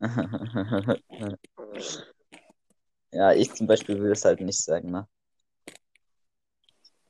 Ja, 3.14 3.32
ich 3.34 3.52
zum 3.52 3.66
Beispiel 3.66 4.00
will 4.00 4.12
es 4.12 4.24
halt 4.24 4.40
nicht 4.40 4.58
sagen, 4.58 4.90
ne? 4.90 5.06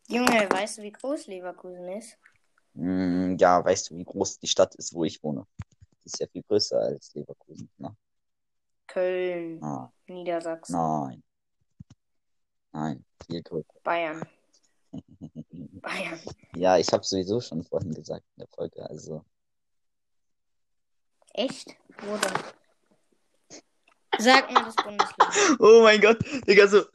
Junge, 0.09 0.51
weißt 0.51 0.79
du, 0.79 0.83
wie 0.83 0.91
groß 0.91 1.29
Leverkusen 1.29 1.89
ist? 1.93 2.19
Mm, 2.75 3.37
Ja, 3.39 3.65
weißt 3.65 3.91
du, 3.91 3.97
wie 3.99 4.05
groß 4.05 4.41
die 4.41 4.49
Stadt 4.49 4.75
ist, 4.75 4.93
wo 4.95 5.05
ich 5.05 5.23
wohne? 5.23 5.47
Die 6.03 6.07
ist 6.07 6.19
ja 6.19 6.27
viel 6.27 6.43
größer 6.43 6.77
als 6.77 7.15
Leverkusen, 7.15 7.71
ne? 7.79 7.97
Köln, 8.93 9.63
Ah, 9.63 9.91
Niedersachsen, 10.07 10.75
nein. 10.77 11.23
Nein, 12.73 13.05
viel 13.27 13.43
größer. 13.43 13.67
Bayern. 13.83 14.23
Bayern. 15.81 16.21
Ja, 16.55 16.77
ich 16.77 16.93
habe 16.93 17.03
sowieso 17.03 17.41
schon 17.41 17.65
vorhin 17.65 17.95
gesagt 17.95 18.25
in 18.37 18.41
der 18.41 18.49
Folge, 18.49 18.85
also. 18.89 19.25
Echt? 21.33 21.75
Wo 22.03 22.17
denn? 22.19 22.33
Sag 24.19 24.53
mir 24.53 24.63
das 24.63 24.77
Bundesland. 24.77 25.59
Oh 25.59 25.81
mein 25.83 26.01
Gott, 26.01 26.19
Digga, 26.47 26.69
so. 26.69 26.83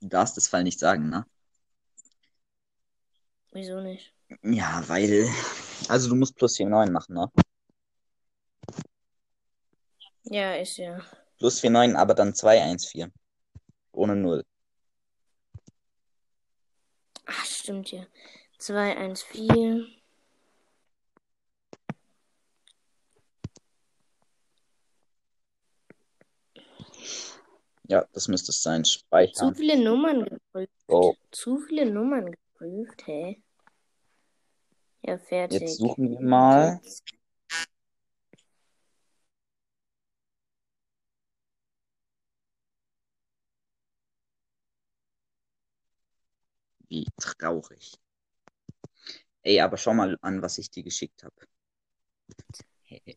Du 0.01 0.09
darfst 0.09 0.37
das 0.37 0.49
Fall 0.49 0.63
nicht 0.63 0.79
sagen, 0.79 1.09
ne? 1.09 1.27
Wieso 3.53 3.81
nicht? 3.81 4.13
Ja, 4.43 4.83
weil. 4.87 5.29
Also 5.89 6.09
du 6.11 6.15
musst 6.15 6.37
plus 6.37 6.59
49 6.59 6.93
machen, 6.93 7.15
ne? 7.15 7.31
Ja, 10.25 10.55
ist 10.55 10.77
ja. 10.77 11.01
Plus 11.39 11.63
49, 11.63 11.97
aber 11.99 12.15
dann 12.15 12.35
214. 12.35 13.13
Ohne 13.93 14.15
0. 14.15 14.45
Stimmt 17.61 17.93
ja. 17.93 18.07
214. 18.59 19.87
Ja, 27.87 28.07
das 28.15 28.29
müsste 28.29 28.51
es 28.51 28.63
sein. 28.63 28.83
Zu 28.85 29.01
Speichern. 29.01 29.55
viele 29.55 29.79
Nummern 29.79 30.25
geprüft. 30.25 30.73
Oh, 30.89 31.15
Zu 31.33 31.59
viele 31.59 31.85
Nummern 31.85 32.31
geprüft, 32.33 33.07
hä? 33.07 33.43
Ja, 35.03 35.19
fertig. 35.19 35.61
jetzt 35.61 35.77
suchen 35.77 36.11
wir 36.13 36.21
mal. 36.21 36.81
Wie 46.91 47.07
traurig. 47.17 47.95
Ey, 49.43 49.61
aber 49.61 49.77
schau 49.77 49.95
mal 49.95 50.19
an, 50.23 50.43
was 50.43 50.59
ich 50.59 50.71
dir 50.71 50.83
geschickt 50.83 51.23
habe. 51.23 51.47
Hey. 52.83 53.17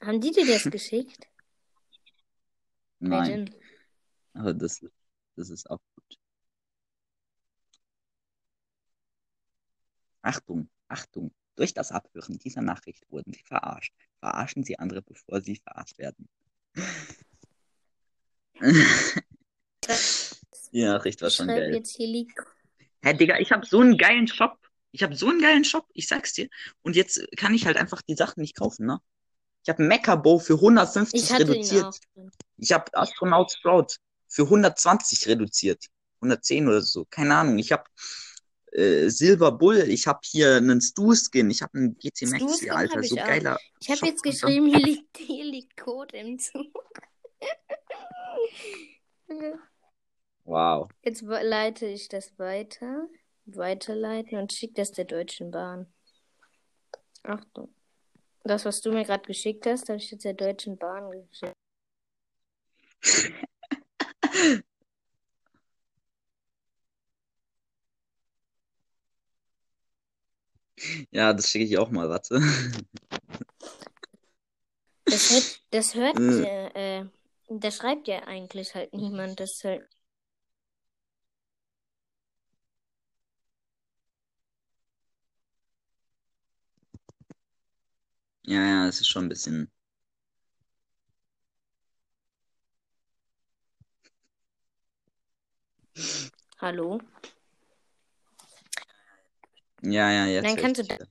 Haben 0.00 0.20
die 0.20 0.32
dir 0.32 0.46
das 0.46 0.64
geschickt? 0.70 1.26
Nein, 2.98 3.54
aber 4.34 4.52
das, 4.52 4.84
das 5.34 5.48
ist 5.48 5.68
auch 5.70 5.80
gut. 5.94 6.18
Achtung, 10.20 10.68
Achtung. 10.88 11.34
Durch 11.56 11.72
das 11.72 11.90
Abhören 11.90 12.38
dieser 12.38 12.62
Nachricht 12.62 13.10
wurden 13.10 13.32
Sie 13.32 13.44
verarscht. 13.44 13.94
Verarschen 14.20 14.64
Sie 14.64 14.78
andere, 14.78 15.02
bevor 15.02 15.40
Sie 15.40 15.56
verarscht 15.56 15.98
werden. 15.98 16.28
Die 20.74 20.82
Nachricht 20.82 21.22
war 21.22 21.30
schon 21.30 21.46
schreibe 21.46 21.60
geil. 21.60 21.74
jetzt 21.74 21.96
hier 21.96 22.08
liegt. 22.08 22.36
Hä, 23.02 23.14
Digga, 23.14 23.38
ich 23.38 23.52
habe 23.52 23.64
so 23.64 23.80
einen 23.80 23.96
geilen 23.96 24.26
Shop. 24.26 24.58
Ich 24.90 25.02
habe 25.04 25.14
so 25.14 25.28
einen 25.28 25.40
geilen 25.40 25.64
Shop, 25.64 25.86
ich 25.92 26.08
sag's 26.08 26.32
dir. 26.32 26.48
Und 26.82 26.96
jetzt 26.96 27.24
kann 27.36 27.54
ich 27.54 27.64
halt 27.66 27.76
einfach 27.76 28.02
die 28.02 28.16
Sachen 28.16 28.40
nicht 28.40 28.56
kaufen, 28.56 28.86
ne? 28.86 29.00
Ich 29.62 29.68
habe 29.68 29.82
Mecha-Bow 29.84 30.40
für 30.40 30.54
150 30.54 31.22
Ich 31.22 31.32
reduziert. 31.32 31.98
Ich 32.58 32.72
habe 32.72 32.92
Astronaut 32.92 33.52
Sprout 33.52 33.86
für 34.28 34.42
120 34.42 35.28
reduziert. 35.28 35.86
110 36.16 36.68
oder 36.68 36.80
so. 36.80 37.06
Keine 37.08 37.36
Ahnung. 37.36 37.58
Ich 37.58 37.72
habe 37.72 37.84
äh, 38.72 39.08
Silver 39.08 39.52
Bull. 39.52 39.78
Ich 39.88 40.06
habe 40.06 40.20
hier 40.24 40.56
einen 40.56 40.80
Stu-Skin. 40.80 41.50
Ich 41.50 41.62
habe 41.62 41.78
einen 41.78 41.98
GT 41.98 42.22
Maxi, 42.22 42.46
Stu-Skin 42.46 42.70
Alter. 42.72 43.02
So 43.02 43.14
ich 43.14 43.22
auch. 43.22 43.26
geiler. 43.26 43.58
Ich 43.80 43.90
habe 43.90 44.06
jetzt 44.06 44.22
geschrieben, 44.22 44.66
hier 44.74 44.80
liegt, 44.80 45.16
hier 45.16 45.44
liegt 45.44 45.76
Code 45.76 46.16
im 46.16 46.38
Zug. 46.38 46.66
Wow. 50.44 50.88
Jetzt 51.02 51.22
leite 51.22 51.86
ich 51.86 52.08
das 52.08 52.38
weiter. 52.38 53.08
Weiterleiten 53.46 54.38
und 54.38 54.52
schicke 54.52 54.74
das 54.74 54.92
der 54.92 55.04
Deutschen 55.04 55.50
Bahn. 55.50 55.86
Achtung. 57.22 57.74
Das, 58.42 58.64
was 58.64 58.80
du 58.80 58.92
mir 58.92 59.04
gerade 59.04 59.26
geschickt 59.26 59.66
hast, 59.66 59.88
habe 59.88 59.98
ich 59.98 60.10
jetzt 60.10 60.24
der 60.24 60.34
Deutschen 60.34 60.76
Bahn 60.76 61.10
geschickt. 61.10 61.54
Ja, 71.10 71.32
das 71.32 71.48
schicke 71.48 71.64
ich 71.64 71.78
auch 71.78 71.90
mal. 71.90 72.08
Warte. 72.08 72.40
Das 75.04 75.30
hört, 75.30 75.60
das 75.70 75.94
hört, 75.94 76.18
äh, 76.18 77.00
äh, 77.00 77.06
das 77.48 77.76
schreibt 77.76 78.08
ja 78.08 78.24
eigentlich 78.24 78.74
halt 78.74 78.92
niemand. 78.92 79.40
Das 79.40 79.52
ist 79.52 79.64
Ja, 88.46 88.60
ja, 88.62 88.88
es 88.88 89.00
ist 89.00 89.08
schon 89.08 89.24
ein 89.26 89.28
bisschen. 89.28 89.70
hallo? 96.58 97.00
Ja, 99.82 100.10
ja, 100.10 100.26
jetzt. 100.26 100.46
Höre 100.46 100.56
kannst 100.56 100.80
ich 100.80 100.88
du 100.88 100.96
dich. 100.96 101.08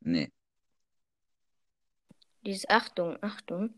Nee. 0.00 0.32
Dieses 2.42 2.68
Achtung, 2.68 3.20
Achtung. 3.22 3.74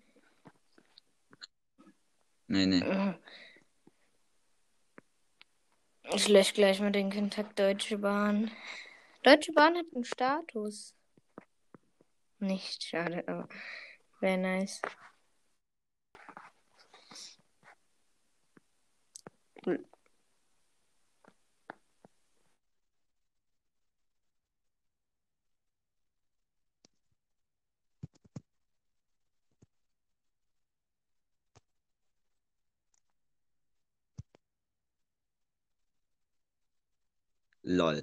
Nee, 2.48 2.66
nee. 2.66 3.14
Ich 6.12 6.28
lösche 6.28 6.54
gleich 6.54 6.80
mal 6.80 6.92
den 6.92 7.10
Kontakt 7.10 7.58
Deutsche 7.58 7.98
Bahn. 7.98 8.50
Deutsche 9.22 9.52
Bahn 9.52 9.76
hat 9.76 9.86
einen 9.94 10.04
Status. 10.04 10.94
Nicht 12.38 12.82
schade, 12.84 13.22
aber 13.28 13.48
wäre 14.20 14.38
nice. 14.38 14.80
Lol. 37.62 38.02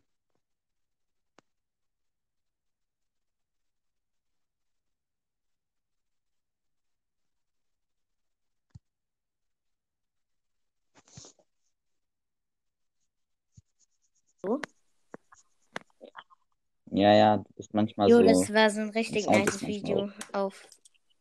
Ja, 16.97 17.13
ja, 17.13 17.37
du 17.37 17.53
bist 17.55 17.73
manchmal 17.75 18.09
Jo, 18.09 18.17
so. 18.17 18.23
das 18.23 18.51
war 18.51 18.69
so 18.71 18.81
ein 18.81 18.89
richtig 18.89 19.27
nice 19.27 19.47
ist 19.47 19.67
Video 19.67 20.09
auf 20.33 20.67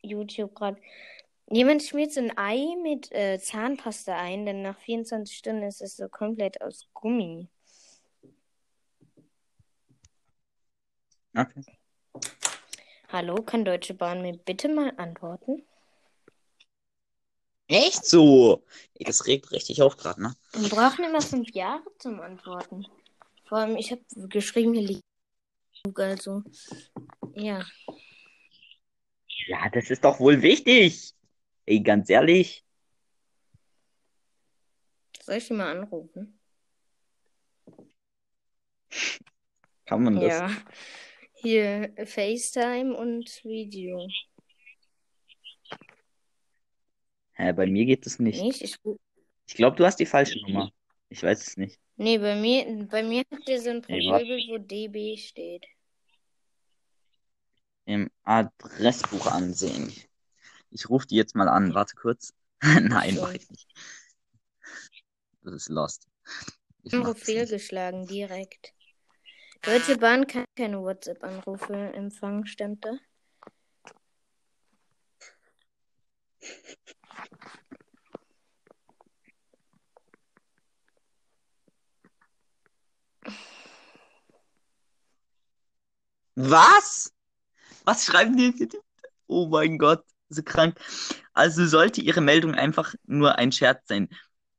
YouTube 0.01 0.55
gerade. 0.55 0.81
Jemand 1.51 1.83
schmiert 1.83 2.13
so 2.13 2.21
ein 2.21 2.37
Ei 2.37 2.75
mit 2.83 3.13
äh, 3.13 3.39
Zahnpasta 3.39 4.17
ein, 4.17 4.47
denn 4.47 4.63
nach 4.63 4.79
24 4.79 5.37
Stunden 5.37 5.63
ist 5.65 5.83
es 5.83 5.97
so 5.97 6.09
komplett 6.09 6.61
aus 6.63 6.89
Gummi. 6.95 7.49
Okay. 11.37 11.63
Hallo, 13.11 13.37
kann 13.43 13.67
Deutsche 13.67 13.93
Bahn 13.93 14.23
mir 14.23 14.33
bitte 14.33 14.69
mal 14.71 14.95
antworten? 14.97 15.63
Echt 17.69 18.07
so? 18.07 18.65
Das 18.99 19.27
regt 19.27 19.53
richtig 19.53 19.83
auf 19.83 19.99
gerade, 19.99 20.23
ne? 20.23 20.35
Wir 20.55 20.71
brauchen 20.71 21.05
immer 21.05 21.21
fünf 21.21 21.51
Jahre 21.51 21.85
zum 21.99 22.21
Antworten. 22.21 22.87
Vor 23.45 23.59
allem, 23.59 23.77
ich 23.77 23.91
habe 23.91 24.01
geschrieben, 24.29 24.73
hier 24.73 24.83
liegt 24.83 25.06
also. 25.95 26.43
Ja. 27.35 27.65
Ja, 29.49 29.69
das 29.73 29.91
ist 29.91 30.05
doch 30.05 30.19
wohl 30.19 30.43
wichtig. 30.43 31.13
Ey, 31.67 31.81
ganz 31.81 32.09
ehrlich. 32.11 32.65
Soll 35.23 35.37
ich 35.37 35.51
ihn 35.51 35.57
mal 35.57 35.77
anrufen? 35.77 36.39
Kann 39.85 40.03
man 40.03 40.17
das? 40.21 40.39
Ja. 40.39 40.51
Hier 41.35 41.93
FaceTime 42.05 42.97
und 42.97 43.29
Video. 43.45 44.09
Hä, 47.35 47.53
bei 47.53 47.67
mir 47.67 47.85
geht 47.85 48.07
das 48.07 48.19
nicht. 48.19 48.43
Nicht? 48.43 48.63
Ich, 48.63 48.77
Ich 49.47 49.55
glaube, 49.55 49.77
du 49.77 49.85
hast 49.85 49.99
die 50.01 50.07
falsche 50.07 50.41
Nummer. 50.41 50.73
Ich 51.09 51.23
weiß 51.23 51.47
es 51.47 51.57
nicht. 51.57 51.79
nee, 51.97 52.19
bei 52.19 52.35
mir, 52.35 52.87
bei 52.91 53.03
mir 53.03 53.21
hat 53.31 53.47
der 53.47 53.61
so 53.61 53.71
ein? 53.71 53.83
Profilbild, 53.83 54.49
wo 54.49 54.59
DB 54.59 55.17
steht. 55.17 55.65
Im 57.87 58.11
Adressbuch 58.25 59.27
ansehen. 59.27 59.93
Ich 60.71 60.91
rufe 60.91 61.07
die 61.07 61.17
jetzt 61.17 61.35
mal 61.35 61.49
an. 61.49 61.73
Warte 61.73 61.95
kurz. 61.95 62.35
Nein, 62.63 63.19
mach 63.21 63.33
ich 63.33 63.49
nicht. 63.49 63.69
Das 65.43 65.55
ist 65.55 65.69
lost. 65.69 66.07
Ich 66.83 66.93
Anruf 66.93 67.19
fehlgeschlagen, 67.19 68.07
direkt. 68.07 68.75
Deutsche 69.63 69.97
Bahn 69.97 70.27
kann 70.27 70.45
keine 70.57 70.81
WhatsApp-Anrufe 70.83 71.93
empfangen, 71.95 72.47
stimmt 72.47 72.85
da? 72.85 72.99
Was? 86.35 87.16
Was 87.87 88.05
schreiben 88.05 88.37
die? 88.37 88.69
Oh 89.29 89.47
mein 89.47 89.79
Gott, 89.79 90.05
so 90.29 90.43
krank. 90.43 90.79
Also 91.33 91.67
sollte 91.67 92.01
Ihre 92.01 92.21
Meldung 92.21 92.55
einfach 92.55 92.95
nur 93.07 93.37
ein 93.39 93.53
Scherz 93.53 93.87
sein. 93.87 94.09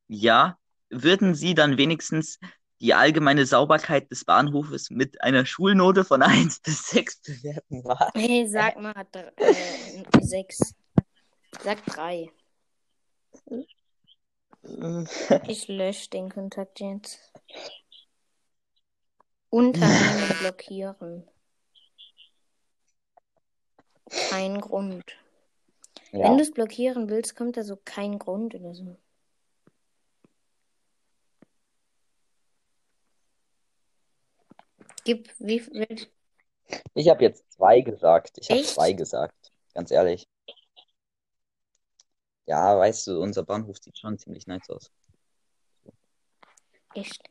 Ja, 0.08 0.58
würden 0.90 1.36
Sie 1.36 1.54
dann 1.54 1.78
wenigstens 1.78 2.40
die 2.80 2.94
allgemeine 2.94 3.46
Sauberkeit 3.46 4.10
des 4.12 4.24
Bahnhofes 4.24 4.90
mit 4.90 5.22
einer 5.22 5.46
Schulnote 5.46 6.06
von 6.06 6.22
1 6.24 6.62
bis 6.62 6.88
6 6.88 7.22
bewerten? 7.22 7.84
Hey, 8.14 8.48
sag 8.48 8.80
mal, 8.80 8.94
hat 8.96 9.16
er, 9.16 9.34
äh, 9.38 10.04
sechs. 10.22 10.74
Sag 11.64 11.86
drei. 11.86 12.32
Ich 15.48 15.70
lösche 15.70 16.10
den 16.10 16.30
Kontakt 16.30 16.82
jetzt. 16.82 17.20
Unternehmen 19.50 20.36
blockieren. 20.40 21.24
Kein 24.10 24.62
Grund. 24.62 25.04
Ja. 26.12 26.26
Wenn 26.26 26.38
du 26.38 26.44
es 26.44 26.52
blockieren 26.52 27.10
willst, 27.10 27.36
kommt 27.36 27.58
da 27.58 27.64
so 27.64 27.78
kein 27.84 28.18
Grund 28.18 28.56
oder 28.56 28.74
so. 28.74 28.98
Gib, 35.04 35.34
wie 35.40 35.60
viel? 35.60 36.08
Ich 36.94 37.08
habe 37.10 37.24
jetzt 37.24 37.50
zwei 37.54 37.82
gesagt. 37.82 38.38
Ich 38.40 38.50
habe 38.50 38.64
zwei 38.64 38.94
gesagt. 38.94 39.52
Ganz 39.74 39.92
ehrlich. 39.92 40.28
Ja, 42.46 42.78
weißt 42.78 43.08
du, 43.08 43.22
unser 43.22 43.44
Bahnhof 43.44 43.78
sieht 43.78 43.98
schon 43.98 44.18
ziemlich 44.18 44.48
nice 44.48 44.70
aus. 44.70 44.92
Echt? 46.94 47.22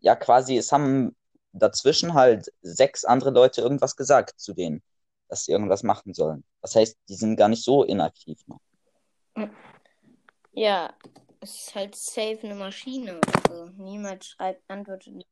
ja 0.00 0.16
quasi, 0.16 0.56
es 0.56 0.72
haben 0.72 1.14
dazwischen 1.54 2.14
halt 2.14 2.52
sechs 2.62 3.04
andere 3.04 3.30
Leute 3.30 3.60
irgendwas 3.60 3.96
gesagt 3.96 4.38
zu 4.38 4.52
denen, 4.54 4.82
dass 5.28 5.44
sie 5.44 5.52
irgendwas 5.52 5.82
machen 5.82 6.12
sollen. 6.12 6.44
Das 6.60 6.74
heißt, 6.74 6.98
die 7.08 7.14
sind 7.14 7.36
gar 7.36 7.48
nicht 7.48 7.64
so 7.64 7.84
inaktiv 7.84 8.40
noch. 8.46 8.60
Ja, 10.52 10.92
es 11.40 11.66
ist 11.66 11.74
halt 11.74 11.94
safe 11.94 12.40
eine 12.42 12.54
Maschine. 12.54 13.20
Also 13.48 13.66
niemand 13.76 14.24
schreibt, 14.24 14.62
antwortet. 14.68 15.24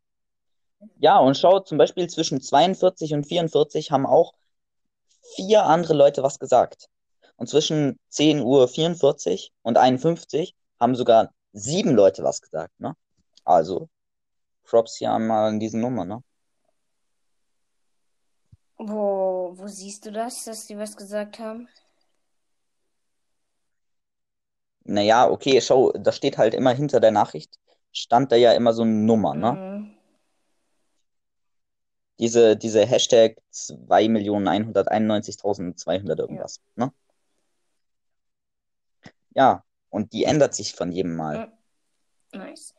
Ja, 0.98 1.18
und 1.18 1.36
schau, 1.36 1.60
zum 1.60 1.78
Beispiel 1.78 2.08
zwischen 2.08 2.40
42 2.40 3.14
und 3.14 3.24
44 3.24 3.90
haben 3.92 4.06
auch 4.06 4.34
vier 5.36 5.64
andere 5.64 5.94
Leute 5.94 6.22
was 6.22 6.38
gesagt. 6.38 6.88
Und 7.36 7.48
zwischen 7.48 7.98
10.44 8.10 8.42
Uhr 8.42 9.50
und 9.62 9.78
51 9.78 10.54
haben 10.80 10.94
sogar 10.94 11.32
sieben 11.52 11.94
Leute 11.94 12.24
was 12.24 12.40
gesagt, 12.40 12.78
ne? 12.80 12.96
Also, 13.44 13.88
Props 14.64 14.96
hier 14.96 15.12
einmal 15.12 15.48
an 15.48 15.60
diese 15.60 15.78
Nummer, 15.78 16.04
ne? 16.04 16.22
Wo, 18.78 19.52
wo 19.54 19.66
siehst 19.68 20.06
du 20.06 20.12
das, 20.12 20.44
dass 20.44 20.66
die 20.66 20.76
was 20.76 20.96
gesagt 20.96 21.38
haben? 21.38 21.68
Naja, 24.84 25.30
okay, 25.30 25.60
schau, 25.60 25.92
da 25.92 26.10
steht 26.10 26.38
halt 26.38 26.54
immer 26.54 26.72
hinter 26.72 26.98
der 26.98 27.12
Nachricht, 27.12 27.60
stand 27.92 28.32
da 28.32 28.36
ja 28.36 28.52
immer 28.52 28.72
so 28.72 28.82
eine 28.82 28.92
Nummer, 28.92 29.34
ne? 29.34 29.52
Mhm. 29.52 29.94
Diese, 32.18 32.56
diese 32.56 32.86
Hashtag 32.86 33.36
2.191.200 33.52 36.18
irgendwas, 36.18 36.60
ne? 36.76 36.92
Ja, 39.34 39.64
und 39.90 40.12
die 40.12 40.24
ändert 40.24 40.54
sich 40.54 40.74
von 40.74 40.92
jedem 40.92 41.16
Mal. 41.16 41.46
Mhm. 41.46 41.52
Nice. 42.38 42.74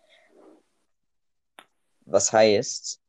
Was 2.05 2.33
heißt, 2.33 2.99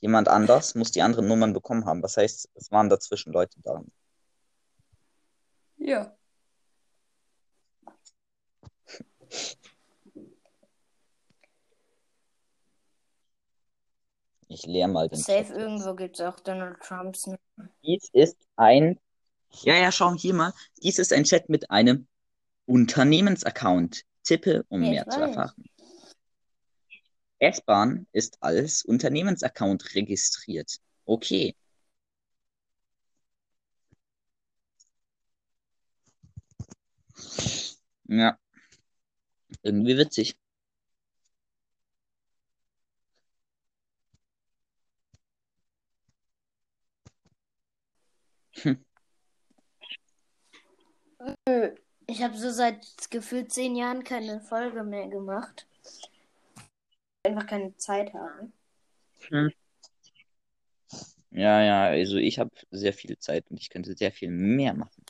jemand 0.00 0.28
anders 0.28 0.74
muss 0.74 0.92
die 0.92 1.02
anderen 1.02 1.26
Nummern 1.26 1.52
bekommen 1.52 1.84
haben. 1.86 2.02
Was 2.02 2.16
heißt, 2.16 2.50
es 2.54 2.70
waren 2.70 2.88
dazwischen 2.88 3.32
Leute 3.32 3.60
da. 3.62 3.82
Ja. 5.78 6.14
Ich 14.50 14.64
leer 14.64 14.88
mal 14.88 15.08
den 15.08 15.18
Safe 15.18 15.44
Chat. 15.44 15.56
irgendwo 15.56 15.94
gibt 15.94 16.18
es 16.18 16.24
auch 16.24 16.40
Donald 16.40 16.80
Trumps. 16.80 17.30
Dies 17.82 18.08
ist 18.12 18.38
ein. 18.56 18.98
Ja, 19.62 19.76
ja, 19.76 19.92
schau 19.92 20.14
hier 20.14 20.34
mal. 20.34 20.52
Dies 20.82 20.98
ist 20.98 21.12
ein 21.12 21.24
Chat 21.24 21.48
mit 21.48 21.70
einem 21.70 22.06
Unternehmensaccount. 22.66 24.04
Tippe, 24.24 24.64
um 24.68 24.82
Ja, 24.82 24.90
mehr 24.90 25.08
zu 25.08 25.20
erfahren. 25.20 25.64
S-Bahn 27.40 28.06
ist 28.12 28.38
als 28.42 28.84
Unternehmensaccount 28.84 29.94
registriert. 29.94 30.78
Okay. 31.04 31.54
Ja. 38.08 38.38
Irgendwie 39.62 39.96
witzig. 39.96 40.36
Ich 52.06 52.22
habe 52.22 52.36
so 52.36 52.50
seit 52.50 53.10
gefühlt 53.10 53.52
zehn 53.52 53.76
Jahren 53.76 54.02
keine 54.04 54.40
Folge 54.40 54.82
mehr 54.82 55.08
gemacht. 55.08 55.66
Einfach 57.28 57.46
keine 57.46 57.76
Zeit 57.76 58.14
habe. 58.14 58.50
Ja, 61.30 61.62
ja, 61.62 61.84
also 61.84 62.16
ich 62.16 62.38
habe 62.38 62.50
sehr 62.70 62.92
viel 62.92 63.18
Zeit 63.18 63.50
und 63.50 63.60
ich 63.60 63.70
könnte 63.70 63.94
sehr 63.96 64.12
viel 64.12 64.30
mehr 64.30 64.74
machen. 64.74 65.04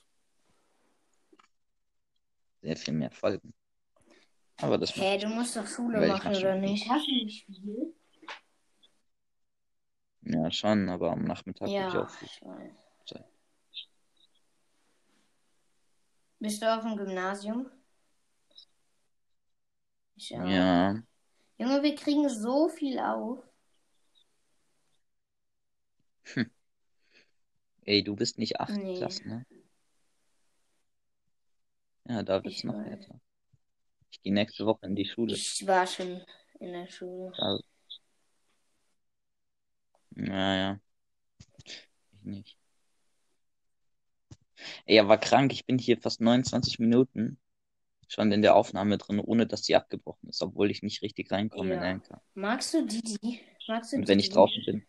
Sehr 2.62 2.76
viel 2.76 2.94
mehr 2.94 3.10
Folgen. 3.10 3.52
Aber 4.60 4.78
das 4.78 4.92
Hä, 4.94 5.18
du 5.18 5.28
musst 5.28 5.56
doch 5.56 5.66
Schule 5.66 6.00
machen, 6.00 6.32
mach 6.32 6.38
oder 6.38 6.54
nicht? 6.56 6.88
Hast 6.88 7.06
du 7.06 7.12
nicht 7.12 7.46
viel? 7.46 7.94
ja 10.22 10.50
schon, 10.52 10.88
aber 10.88 11.10
am 11.12 11.24
Nachmittag 11.24 11.76
habe 11.76 11.88
ich 11.88 11.96
Ja, 11.96 12.02
auch 12.02 12.10
viel 12.10 12.28
ich. 12.28 12.40
Zeit. 13.06 13.24
Bist 16.40 16.60
du 16.62 16.66
auf 16.76 16.82
dem 16.82 16.96
Gymnasium? 16.96 17.70
Ich 20.16 20.34
auch. 20.36 20.44
Ja, 20.44 21.02
Junge, 21.58 21.82
wir 21.82 21.94
kriegen 21.96 22.28
so 22.28 22.68
viel 22.68 22.98
auf. 23.00 23.42
ey, 27.84 28.04
du 28.04 28.14
bist 28.14 28.38
nicht 28.38 28.60
acht 28.60 28.76
Nee. 28.76 28.96
Klasse, 28.96 29.28
ne? 29.28 29.44
Ja, 32.04 32.22
da 32.22 32.42
wird's 32.44 32.58
Ich 32.58 32.64
noch 32.64 32.80
härter. 32.80 33.20
Ich 34.10 34.22
gehe 34.22 34.32
nächste 34.32 34.66
Woche 34.66 34.86
in 34.86 34.94
die 34.94 35.04
Schule. 35.04 35.34
Ich 35.34 35.66
war 35.66 35.86
schon 35.86 36.24
in 36.60 36.72
der 36.72 36.86
Schule. 36.86 37.32
Da... 37.36 37.58
Ja, 40.16 40.56
ja. 40.56 40.80
Ich 41.64 42.22
nicht. 42.22 42.56
Ey, 44.86 44.98
aber 45.00 45.18
krank, 45.18 45.52
ich 45.52 45.66
bin 45.66 45.78
hier 45.78 45.98
fast 45.98 46.20
29 46.20 46.78
Minuten 46.78 47.38
schon 48.08 48.32
in 48.32 48.42
der 48.42 48.56
Aufnahme 48.56 48.98
drin, 48.98 49.20
ohne 49.20 49.46
dass 49.46 49.64
sie 49.64 49.76
abgebrochen 49.76 50.28
ist, 50.30 50.42
obwohl 50.42 50.70
ich 50.70 50.82
nicht 50.82 51.02
richtig 51.02 51.30
reinkomme 51.30 51.74
in 51.74 51.82
Ja. 51.82 51.90
Anchor. 51.90 52.22
Magst 52.34 52.74
du 52.74 52.84
Didi? 52.86 53.40
Magst 53.66 53.92
du 53.92 53.96
Und 53.98 54.08
wenn 54.08 54.18
ich 54.18 54.26
Didi? 54.26 54.34
draußen 54.34 54.62
bin. 54.64 54.86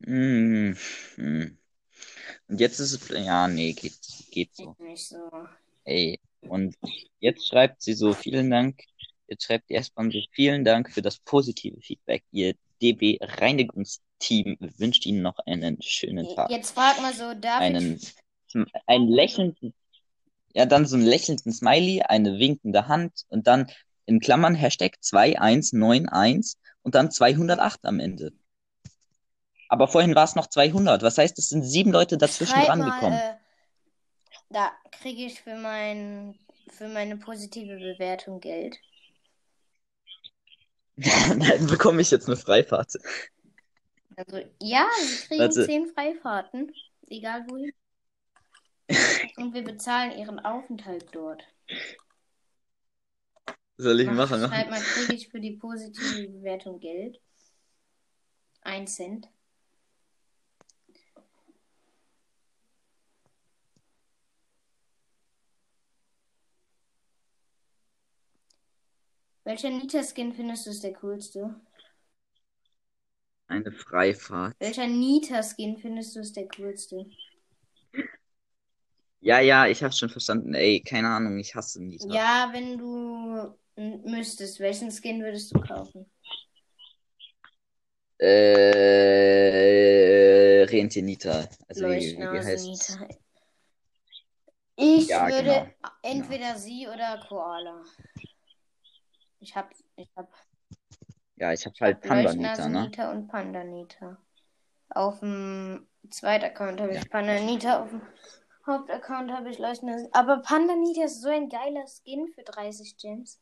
Mm, 0.00 0.74
mm. 1.16 1.58
Und 2.48 2.60
jetzt 2.60 2.80
ist 2.80 2.92
es, 2.92 3.08
ja, 3.08 3.46
nee, 3.48 3.72
geht, 3.72 3.98
geht 4.30 4.54
so. 4.54 4.74
Nicht 4.78 5.06
so. 5.08 5.30
Ey, 5.84 6.18
und 6.40 6.76
jetzt 7.20 7.46
schreibt 7.46 7.82
sie 7.82 7.94
so, 7.94 8.12
vielen 8.12 8.50
Dank. 8.50 8.82
Jetzt 9.28 9.44
schreibt 9.44 9.70
die 9.70 9.74
S-Bahn 9.74 10.10
so, 10.10 10.18
vielen 10.32 10.64
Dank 10.64 10.90
für 10.90 11.02
das 11.02 11.18
positive 11.20 11.80
Feedback. 11.80 12.24
Ihr 12.32 12.54
DB-Reinigungsteam 12.82 14.56
wünscht 14.78 15.06
Ihnen 15.06 15.22
noch 15.22 15.38
einen 15.46 15.80
schönen 15.80 16.28
Tag. 16.34 16.50
Jetzt 16.50 16.72
frag 16.72 17.00
mal 17.00 17.14
so, 17.14 17.32
darf 17.34 17.60
Einen, 17.60 17.96
ich. 17.96 18.14
Einen 18.86 19.08
lächelnden, 19.08 19.74
ja, 20.54 20.66
dann 20.66 20.86
so 20.86 20.96
einen 20.96 21.06
lächelnden 21.06 21.52
Smiley, 21.52 22.02
eine 22.02 22.38
winkende 22.38 22.88
Hand 22.88 23.24
und 23.28 23.46
dann 23.46 23.70
in 24.06 24.20
Klammern 24.20 24.54
Hashtag 24.54 24.96
2191 25.00 26.58
und 26.82 26.94
dann 26.94 27.10
208 27.10 27.84
am 27.84 28.00
Ende. 28.00 28.32
Aber 29.68 29.88
vorhin 29.88 30.14
war 30.14 30.24
es 30.24 30.34
noch 30.34 30.48
200. 30.48 31.02
Was 31.02 31.16
heißt, 31.16 31.38
es 31.38 31.48
sind 31.48 31.62
sieben 31.62 31.92
Leute 31.92 32.18
dazwischen 32.18 32.52
Schreib 32.52 32.66
dran 32.66 32.78
mal, 32.80 33.12
äh, 33.12 33.34
da 34.50 34.70
kriege 34.90 35.24
ich 35.24 35.40
für 35.40 35.54
mein 35.54 36.38
für 36.70 36.88
meine 36.88 37.16
positive 37.16 37.76
Bewertung 37.76 38.40
Geld. 38.40 38.76
Dann 40.96 41.66
bekomme 41.66 42.02
ich 42.02 42.10
jetzt 42.10 42.26
eine 42.26 42.36
Freifahrt. 42.36 42.98
Also 44.16 44.38
ja, 44.60 44.86
sie 45.00 45.26
kriegen 45.26 45.40
Warte. 45.40 45.66
zehn 45.66 45.86
Freifahrten, 45.86 46.72
egal 47.08 47.46
wohin. 47.48 47.72
Und 49.36 49.54
wir 49.54 49.64
bezahlen 49.64 50.18
ihren 50.18 50.40
Aufenthalt 50.40 51.06
dort. 51.12 51.42
Soll 53.76 54.00
ich 54.00 54.08
Ach, 54.08 54.14
machen? 54.14 54.40
Ne? 54.40 54.48
Schreibt 54.48 54.70
man 54.70 54.80
kriege 54.80 55.30
für 55.30 55.40
die 55.40 55.56
positive 55.56 56.28
Bewertung 56.28 56.78
Geld. 56.78 57.20
Ein 58.62 58.86
Cent. 58.86 59.28
Welcher 69.44 69.70
Nita-Skin 69.70 70.32
findest 70.32 70.66
du 70.66 70.70
ist 70.70 70.84
der 70.84 70.92
coolste? 70.92 71.60
Eine 73.48 73.72
Freifahrt. 73.72 74.54
Welcher 74.60 74.86
Nita-Skin 74.86 75.76
findest 75.78 76.14
du 76.14 76.20
ist 76.20 76.36
der 76.36 76.46
coolste? 76.48 77.06
Ja, 79.22 79.38
ja, 79.40 79.66
ich 79.68 79.82
hab's 79.84 79.98
schon 79.98 80.08
verstanden. 80.08 80.52
Ey, 80.52 80.80
keine 80.82 81.08
Ahnung, 81.08 81.38
ich 81.38 81.54
hasse 81.54 81.80
Nita. 81.80 82.06
Ja, 82.08 82.48
wenn 82.52 82.76
du 82.76 83.56
müsstest, 84.04 84.58
welchen 84.58 84.90
Skin 84.90 85.22
würdest 85.22 85.54
du 85.54 85.60
kaufen? 85.60 86.10
Äh, 88.18 88.32
Rentier 90.68 91.02
Nita. 91.04 91.48
Also, 91.68 91.82
wie, 91.84 92.18
wie 92.18 92.40
heißt's? 92.40 92.98
Nita. 92.98 93.06
Ich 94.74 95.08
Ja, 95.08 95.28
würde 95.28 95.44
genau. 95.44 95.66
entweder 96.02 96.56
sie 96.56 96.88
oder 96.88 97.24
Koala. 97.28 97.82
Ich 99.38 99.54
hab, 99.54 99.70
ich 99.96 100.08
hab 100.16 100.28
Ja, 101.36 101.52
ich 101.52 101.64
hab 101.64 101.80
halt 101.80 102.00
Panda 102.00 102.32
Nita, 102.34 102.68
ne? 102.68 102.86
Nita 102.86 103.12
und 103.12 103.28
Panda 103.28 103.62
Nita. 103.62 104.16
Auf 104.90 105.20
dem 105.20 105.86
zweiten 106.10 106.44
Account 106.46 106.80
habe 106.80 106.94
ich 106.94 107.08
Panda 107.08 107.38
Nita, 107.40 107.82
auf 107.82 107.90
dem 107.90 108.02
Hauptaccount 108.66 109.32
habe 109.32 109.50
ich 109.50 109.58
Leuchtnase. 109.58 110.08
Aber 110.12 110.38
Panda 110.42 110.74
Nita 110.76 111.04
ist 111.04 111.20
so 111.20 111.28
ein 111.28 111.48
geiler 111.48 111.84
Skin 111.86 112.28
für 112.28 112.42
30 112.42 112.96
Gems. 112.96 113.40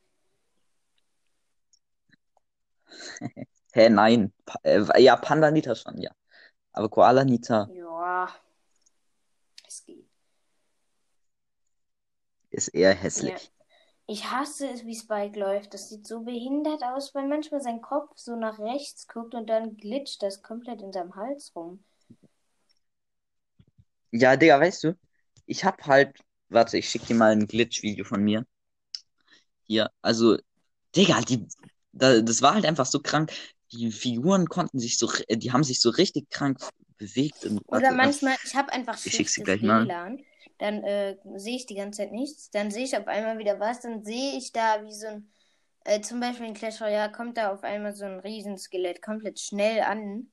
Hä, 3.73 3.89
nein. 3.89 4.33
Pa 4.47 4.59
äh, 4.63 5.03
ja, 5.03 5.17
Panda 5.17 5.51
Nita 5.51 5.75
schon, 5.75 6.01
ja. 6.01 6.11
Aber 6.73 6.89
Koala 6.89 7.25
Nita 7.25 7.69
Ja. 7.73 8.29
Es 9.67 9.85
geht. 9.85 10.09
ist 12.51 12.69
eher 12.69 12.95
hässlich. 12.95 13.53
Ich 14.07 14.29
hasse 14.29 14.69
es, 14.69 14.85
wie 14.85 14.97
Spike 14.97 15.39
läuft. 15.39 15.73
Das 15.73 15.89
sieht 15.89 16.05
so 16.07 16.23
behindert 16.23 16.83
aus, 16.83 17.15
weil 17.15 17.29
manchmal 17.29 17.61
sein 17.61 17.81
Kopf 17.81 18.17
so 18.17 18.35
nach 18.35 18.59
rechts 18.59 19.07
guckt 19.07 19.35
und 19.35 19.49
dann 19.49 19.77
glitscht 19.77 20.23
das 20.23 20.43
komplett 20.43 20.83
in 20.83 20.93
seinem 20.93 21.15
Hals 21.15 21.53
rum. 21.55 21.85
Ja, 24.11 24.37
Digga, 24.37 24.59
weißt 24.59 24.83
du, 24.83 24.99
ich 25.51 25.65
hab 25.65 25.85
halt, 25.87 26.17
warte, 26.49 26.79
ich 26.79 26.89
schick 26.89 27.05
dir 27.07 27.17
mal 27.17 27.33
ein 27.33 27.47
Glitch-Video 27.47 28.05
von 28.05 28.23
mir. 28.23 28.47
Hier, 29.67 29.91
also, 30.01 30.39
Digga, 30.95 31.21
die, 31.23 31.47
da, 31.93 32.21
das 32.21 32.41
war 32.41 32.55
halt 32.55 32.65
einfach 32.65 32.87
so 32.87 33.01
krank. 33.01 33.33
Die 33.73 33.91
Figuren 33.91 34.47
konnten 34.47 34.79
sich 34.79 34.97
so, 34.97 35.11
die 35.29 35.53
haben 35.53 35.65
sich 35.65 35.81
so 35.81 35.91
richtig 35.91 36.31
krank 36.31 36.59
bewegt. 36.99 37.45
Und, 37.47 37.61
Oder 37.67 37.83
warte, 37.83 37.95
manchmal, 37.95 38.37
ich 38.45 38.55
habe 38.55 38.73
einfach 38.73 38.99
Ich 39.05 39.13
schick's 39.13 39.35
dir 39.35 39.45
gleich 39.45 39.63
mal. 39.63 39.87
WLAN. 39.87 40.25
Dann 40.59 40.85
äh, 40.85 41.17
sehe 41.37 41.57
ich 41.57 41.67
die 41.67 41.75
ganze 41.75 42.03
Zeit 42.03 42.13
nichts. 42.13 42.51
Dann 42.51 42.71
sehe 42.71 42.85
ich 42.85 42.97
auf 42.97 43.07
einmal 43.09 43.39
wieder 43.39 43.59
was. 43.59 43.81
Dann 43.81 44.05
sehe 44.05 44.37
ich 44.37 44.53
da 44.53 44.85
wie 44.85 44.93
so 44.93 45.07
ein, 45.07 45.31
äh, 45.85 46.01
zum 46.01 46.21
Beispiel 46.21 46.47
in 46.47 46.55
Clash 46.55 46.81
Royale 46.81 47.11
kommt 47.11 47.39
da 47.39 47.53
auf 47.53 47.65
einmal 47.65 47.95
so 47.95 48.05
ein 48.05 48.21
Riesenskelett 48.21 49.03
komplett 49.03 49.41
schnell 49.41 49.81
an. 49.81 50.31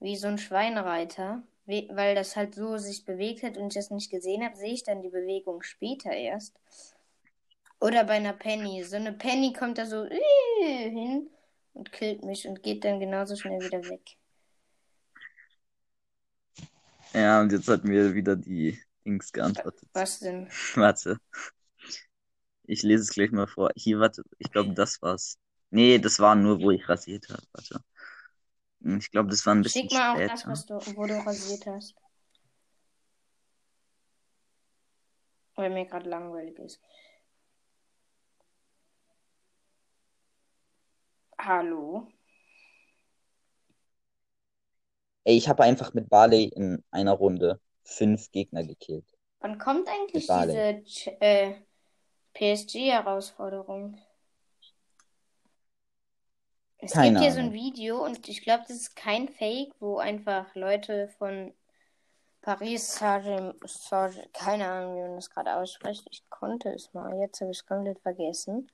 Wie 0.00 0.16
so 0.16 0.28
ein 0.28 0.38
Schweinereiter. 0.38 1.42
We 1.66 1.88
weil 1.90 2.14
das 2.14 2.36
halt 2.36 2.54
so 2.54 2.78
sich 2.78 3.04
bewegt 3.04 3.42
hat 3.42 3.56
und 3.56 3.68
ich 3.68 3.74
das 3.74 3.90
nicht 3.90 4.10
gesehen 4.10 4.44
habe, 4.44 4.56
sehe 4.56 4.72
ich 4.72 4.82
dann 4.82 5.02
die 5.02 5.08
Bewegung 5.08 5.62
später 5.62 6.10
erst. 6.10 6.54
Oder 7.80 8.04
bei 8.04 8.14
einer 8.14 8.32
Penny. 8.32 8.82
So 8.84 8.96
eine 8.96 9.12
Penny 9.12 9.52
kommt 9.52 9.78
da 9.78 9.86
so 9.86 10.04
äh, 10.04 10.90
hin 10.90 11.30
und 11.72 11.92
killt 11.92 12.24
mich 12.24 12.46
und 12.46 12.62
geht 12.62 12.84
dann 12.84 13.00
genauso 13.00 13.36
schnell 13.36 13.60
wieder 13.60 13.82
weg. 13.88 14.16
Ja, 17.14 17.40
und 17.40 17.50
jetzt 17.52 17.68
hat 17.68 17.84
mir 17.84 18.14
wieder 18.14 18.36
die 18.36 18.78
Dings 19.04 19.32
geantwortet. 19.32 19.88
Was 19.92 20.20
denn? 20.20 20.48
Warte. 20.74 21.18
Ich 22.64 22.82
lese 22.82 23.02
es 23.02 23.10
gleich 23.10 23.32
mal 23.32 23.48
vor. 23.48 23.70
Hier, 23.74 23.98
warte, 23.98 24.22
ich 24.38 24.52
glaube, 24.52 24.74
das 24.74 25.02
war's. 25.02 25.38
Nee, 25.70 25.98
das 25.98 26.20
war 26.20 26.36
nur, 26.36 26.60
wo 26.60 26.70
ich 26.70 26.88
rasiert 26.88 27.28
habe. 27.28 27.42
Warte. 27.52 27.82
Hm, 28.82 28.98
Ich 28.98 29.10
glaube, 29.10 29.30
das 29.30 29.44
war 29.46 29.54
ein 29.54 29.62
bisschen 29.62 29.88
Schick 29.88 29.92
mal 29.92 30.10
auch 30.12 30.14
später. 30.16 30.34
das, 30.34 30.46
was 30.46 30.66
du, 30.66 30.74
wo 30.96 31.06
du 31.06 31.14
rasiert 31.18 31.66
hast. 31.66 31.94
Weil 35.56 35.70
mir 35.70 35.84
gerade 35.86 36.08
langweilig 36.08 36.58
ist. 36.58 36.80
Hallo? 41.38 42.08
Ey, 45.24 45.36
ich 45.36 45.48
habe 45.48 45.62
einfach 45.62 45.92
mit 45.92 46.08
Barley 46.08 46.44
in 46.44 46.82
einer 46.90 47.12
Runde 47.12 47.60
fünf 47.84 48.30
Gegner 48.30 48.64
gekillt. 48.64 49.04
Wann 49.40 49.58
kommt 49.58 49.88
eigentlich 49.88 50.26
diese 50.26 50.82
äh, 51.20 51.54
PSG-Herausforderung? 52.34 53.98
Es 56.82 56.92
Keine 56.92 57.10
gibt 57.10 57.20
hier 57.20 57.32
so 57.32 57.38
ein 57.40 57.44
Ahnung. 57.46 57.54
Video 57.54 58.04
und 58.04 58.28
ich 58.28 58.42
glaube, 58.42 58.64
das 58.66 58.76
ist 58.76 58.96
kein 58.96 59.28
Fake, 59.28 59.72
wo 59.80 59.98
einfach 59.98 60.54
Leute 60.54 61.08
von 61.18 61.52
Paris 62.42 62.94
Saint-Germain, 62.96 63.54
Saint 63.66 64.32
keine 64.32 64.66
Ahnung, 64.70 64.96
wie 64.96 65.00
man 65.02 65.16
das 65.16 65.28
gerade 65.30 65.54
ausspricht. 65.56 66.06
Ich 66.10 66.28
konnte 66.30 66.70
es 66.70 66.92
mal, 66.94 67.18
jetzt 67.18 67.40
habe 67.40 67.50
ich 67.50 67.58
es 67.58 67.66
komplett 67.66 68.00
vergessen. 68.00 68.70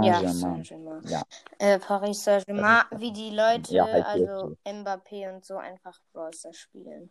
Ja, 0.00 0.20
Saint-Germain. 0.32 1.02
Ja. 1.08 1.22
Äh, 1.58 1.78
Paris 1.80 2.22
Saint-Germain, 2.22 2.84
ist- 2.90 3.00
wie 3.00 3.12
die 3.12 3.30
Leute, 3.30 3.74
Ja, 3.74 3.86
halt 3.86 4.04
also 4.06 4.56
Mbappé 4.64 5.34
und 5.34 5.44
so 5.44 5.56
einfach 5.56 5.98
Brawl 6.12 6.32
Stars 6.32 6.56
spielen. 6.58 7.10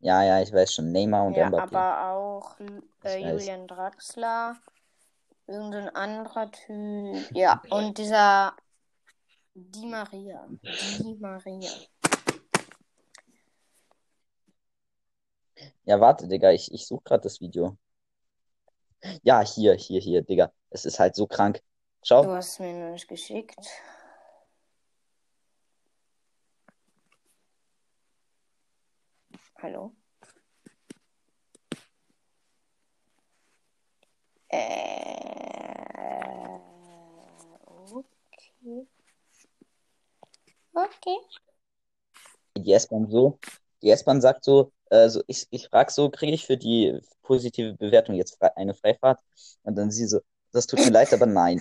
Ja, 0.00 0.22
ja, 0.22 0.42
ich 0.42 0.52
weiß 0.52 0.74
schon. 0.74 0.92
Neymar 0.92 1.26
und 1.26 1.34
Ja, 1.36 1.48
Mbappé. 1.48 1.74
aber 1.76 2.12
auch 2.12 2.58
äh. 3.04 3.18
Julian 3.18 3.66
Draxler, 3.66 4.56
irgendein 5.46 5.88
anderer 5.90 6.50
Typ. 6.50 7.30
Ja, 7.34 7.62
und 7.70 7.98
dieser 7.98 8.56
Di 9.54 9.86
Maria. 9.86 10.48
Di 10.98 11.14
Maria. 11.20 11.70
Ja, 15.84 16.00
warte, 16.00 16.28
Digga, 16.28 16.52
ich, 16.52 16.72
ich 16.72 16.86
suche 16.86 17.02
gerade 17.04 17.22
das 17.22 17.40
Video. 17.40 17.76
Ja, 19.22 19.40
hier, 19.42 19.74
hier, 19.74 20.00
hier, 20.00 20.22
Digga. 20.22 20.52
Es 20.70 20.84
ist 20.84 20.98
halt 21.00 21.14
so 21.16 21.26
krank. 21.26 21.58
Du 21.58 22.06
Schau. 22.06 22.26
hast 22.34 22.52
es 22.52 22.58
mir 22.60 22.72
nur 22.72 22.90
nicht 22.90 23.08
geschickt. 23.08 23.56
Hallo? 29.60 29.94
Äh, 34.48 35.08
okay. 37.90 38.86
Okay. 41.04 41.18
Die 42.58 42.72
S-Bahn 42.72 43.10
so. 43.10 43.38
Die 43.82 43.90
S-Bahn 43.90 44.20
sagt 44.20 44.44
so, 44.44 44.72
äh, 44.90 45.08
so 45.08 45.22
ich, 45.26 45.46
ich 45.50 45.68
frag 45.68 45.90
so, 45.90 46.10
kriege 46.10 46.32
ich 46.32 46.46
für 46.46 46.56
die 46.56 47.00
positive 47.22 47.74
Bewertung 47.74 48.14
jetzt 48.14 48.40
eine 48.56 48.74
Freifahrt? 48.74 49.20
Und 49.64 49.76
dann 49.76 49.90
sie 49.90 50.06
so, 50.06 50.20
das 50.52 50.66
tut 50.66 50.80
mir 50.80 50.90
leid, 50.90 51.12
aber 51.12 51.26
nein. 51.26 51.60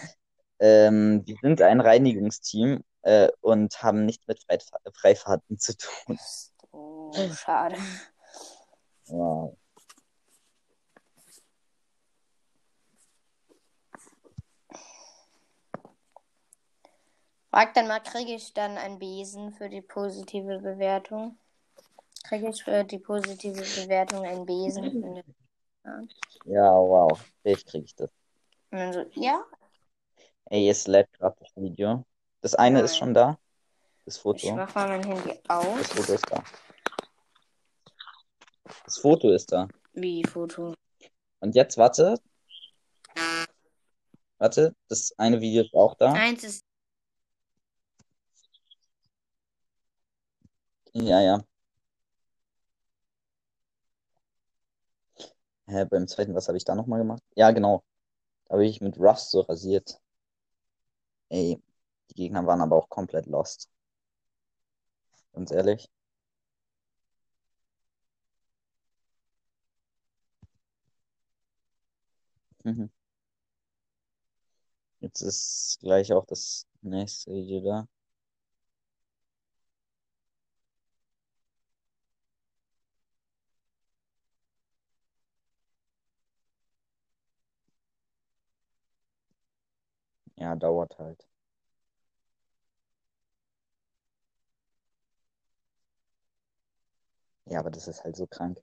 Ähm, 0.59 1.23
wir 1.25 1.35
sind 1.41 1.61
ein 1.61 1.81
Reinigungsteam 1.81 2.83
äh, 3.01 3.29
und 3.41 3.81
haben 3.81 4.05
nichts 4.05 4.27
mit 4.27 4.43
Freifa 4.43 4.77
Freifahrten 4.93 5.57
zu 5.57 5.75
tun. 5.75 6.19
Oh, 6.71 7.11
schade. 7.33 7.77
Wow. 9.07 9.57
Frag 17.51 17.73
dann 17.73 17.87
mal, 17.87 17.99
kriege 17.99 18.33
ich 18.33 18.53
dann 18.53 18.77
einen 18.77 18.97
Besen 18.97 19.51
für 19.51 19.67
die 19.67 19.81
positive 19.81 20.59
Bewertung? 20.59 21.37
Kriege 22.23 22.49
ich 22.49 22.63
für 22.63 22.83
die 22.85 22.99
positive 22.99 23.61
Bewertung 23.61 24.25
einen 24.25 24.45
Besen? 24.45 25.23
Und 25.83 26.15
Ja, 26.45 26.71
wow. 26.71 27.19
Vielleicht 27.41 27.67
kriege 27.67 27.83
ich 27.85 27.95
das. 27.95 28.09
dann 28.69 28.93
so, 28.93 29.05
ja, 29.15 29.43
Ey, 30.45 30.69
es 30.69 30.87
lädt 30.87 31.11
gerade 31.13 31.35
das 31.39 31.49
Video. 31.55 32.05
Das 32.41 32.55
eine 32.55 32.81
ist 32.81 32.91
Nein. 32.91 32.99
schon 32.99 33.13
da. 33.13 33.37
Das 34.05 34.15
ich 34.17 34.21
Foto. 34.21 34.51
mach 34.55 34.73
mal 34.75 34.87
mein 34.87 35.03
Handy 35.03 35.39
aus. 35.47 35.77
Das 35.77 35.91
Foto 35.93 36.13
ist 36.13 36.31
da. 36.31 36.43
Das 38.85 38.97
Foto 38.97 39.29
ist 39.29 39.51
da. 39.51 39.67
Wie 39.93 40.23
Foto? 40.23 40.73
Und 41.39 41.55
jetzt 41.55 41.77
warte. 41.77 42.17
Warte, 44.39 44.75
das 44.89 45.13
eine 45.17 45.39
Video 45.39 45.63
ist 45.63 45.73
auch 45.73 45.95
da. 45.95 46.13
Eins 46.13 46.43
ist 46.43 46.65
Ja, 50.93 51.21
ja. 51.21 51.41
Hä, 55.67 55.85
beim 55.89 56.07
zweiten, 56.07 56.35
was 56.35 56.47
habe 56.49 56.57
ich 56.59 56.65
da 56.65 56.75
nochmal 56.75 56.99
gemacht? 56.99 57.23
Ja, 57.35 57.49
genau. 57.49 57.83
Da 58.47 58.53
habe 58.55 58.65
ich 58.67 58.81
mit 58.81 58.99
Ruffs 58.99 59.31
so 59.31 59.41
rasiert. 59.41 59.99
Ey, 61.31 61.59
die 62.11 62.13
Gegner 62.15 62.45
waren 62.45 62.61
aber 62.61 62.75
auch 62.75 62.87
komplett 62.89 63.25
lost. 63.25 63.69
Ganz 65.33 65.51
ehrlich. 65.51 65.89
Mhm. 72.65 72.87
Jetzt 75.01 75.21
ist 75.21 75.79
gleich 75.81 76.13
auch 76.13 76.25
das 76.25 76.65
nächste 76.81 77.31
Video 77.31 77.61
da. 77.61 77.87
Ja, 90.41 90.55
dauert 90.57 90.97
halt. 90.99 91.25
Ja, 97.45 97.59
aber 97.59 97.69
das 97.69 97.87
ist 97.87 98.03
halt 98.03 98.15
so 98.15 98.25
krank. 98.25 98.57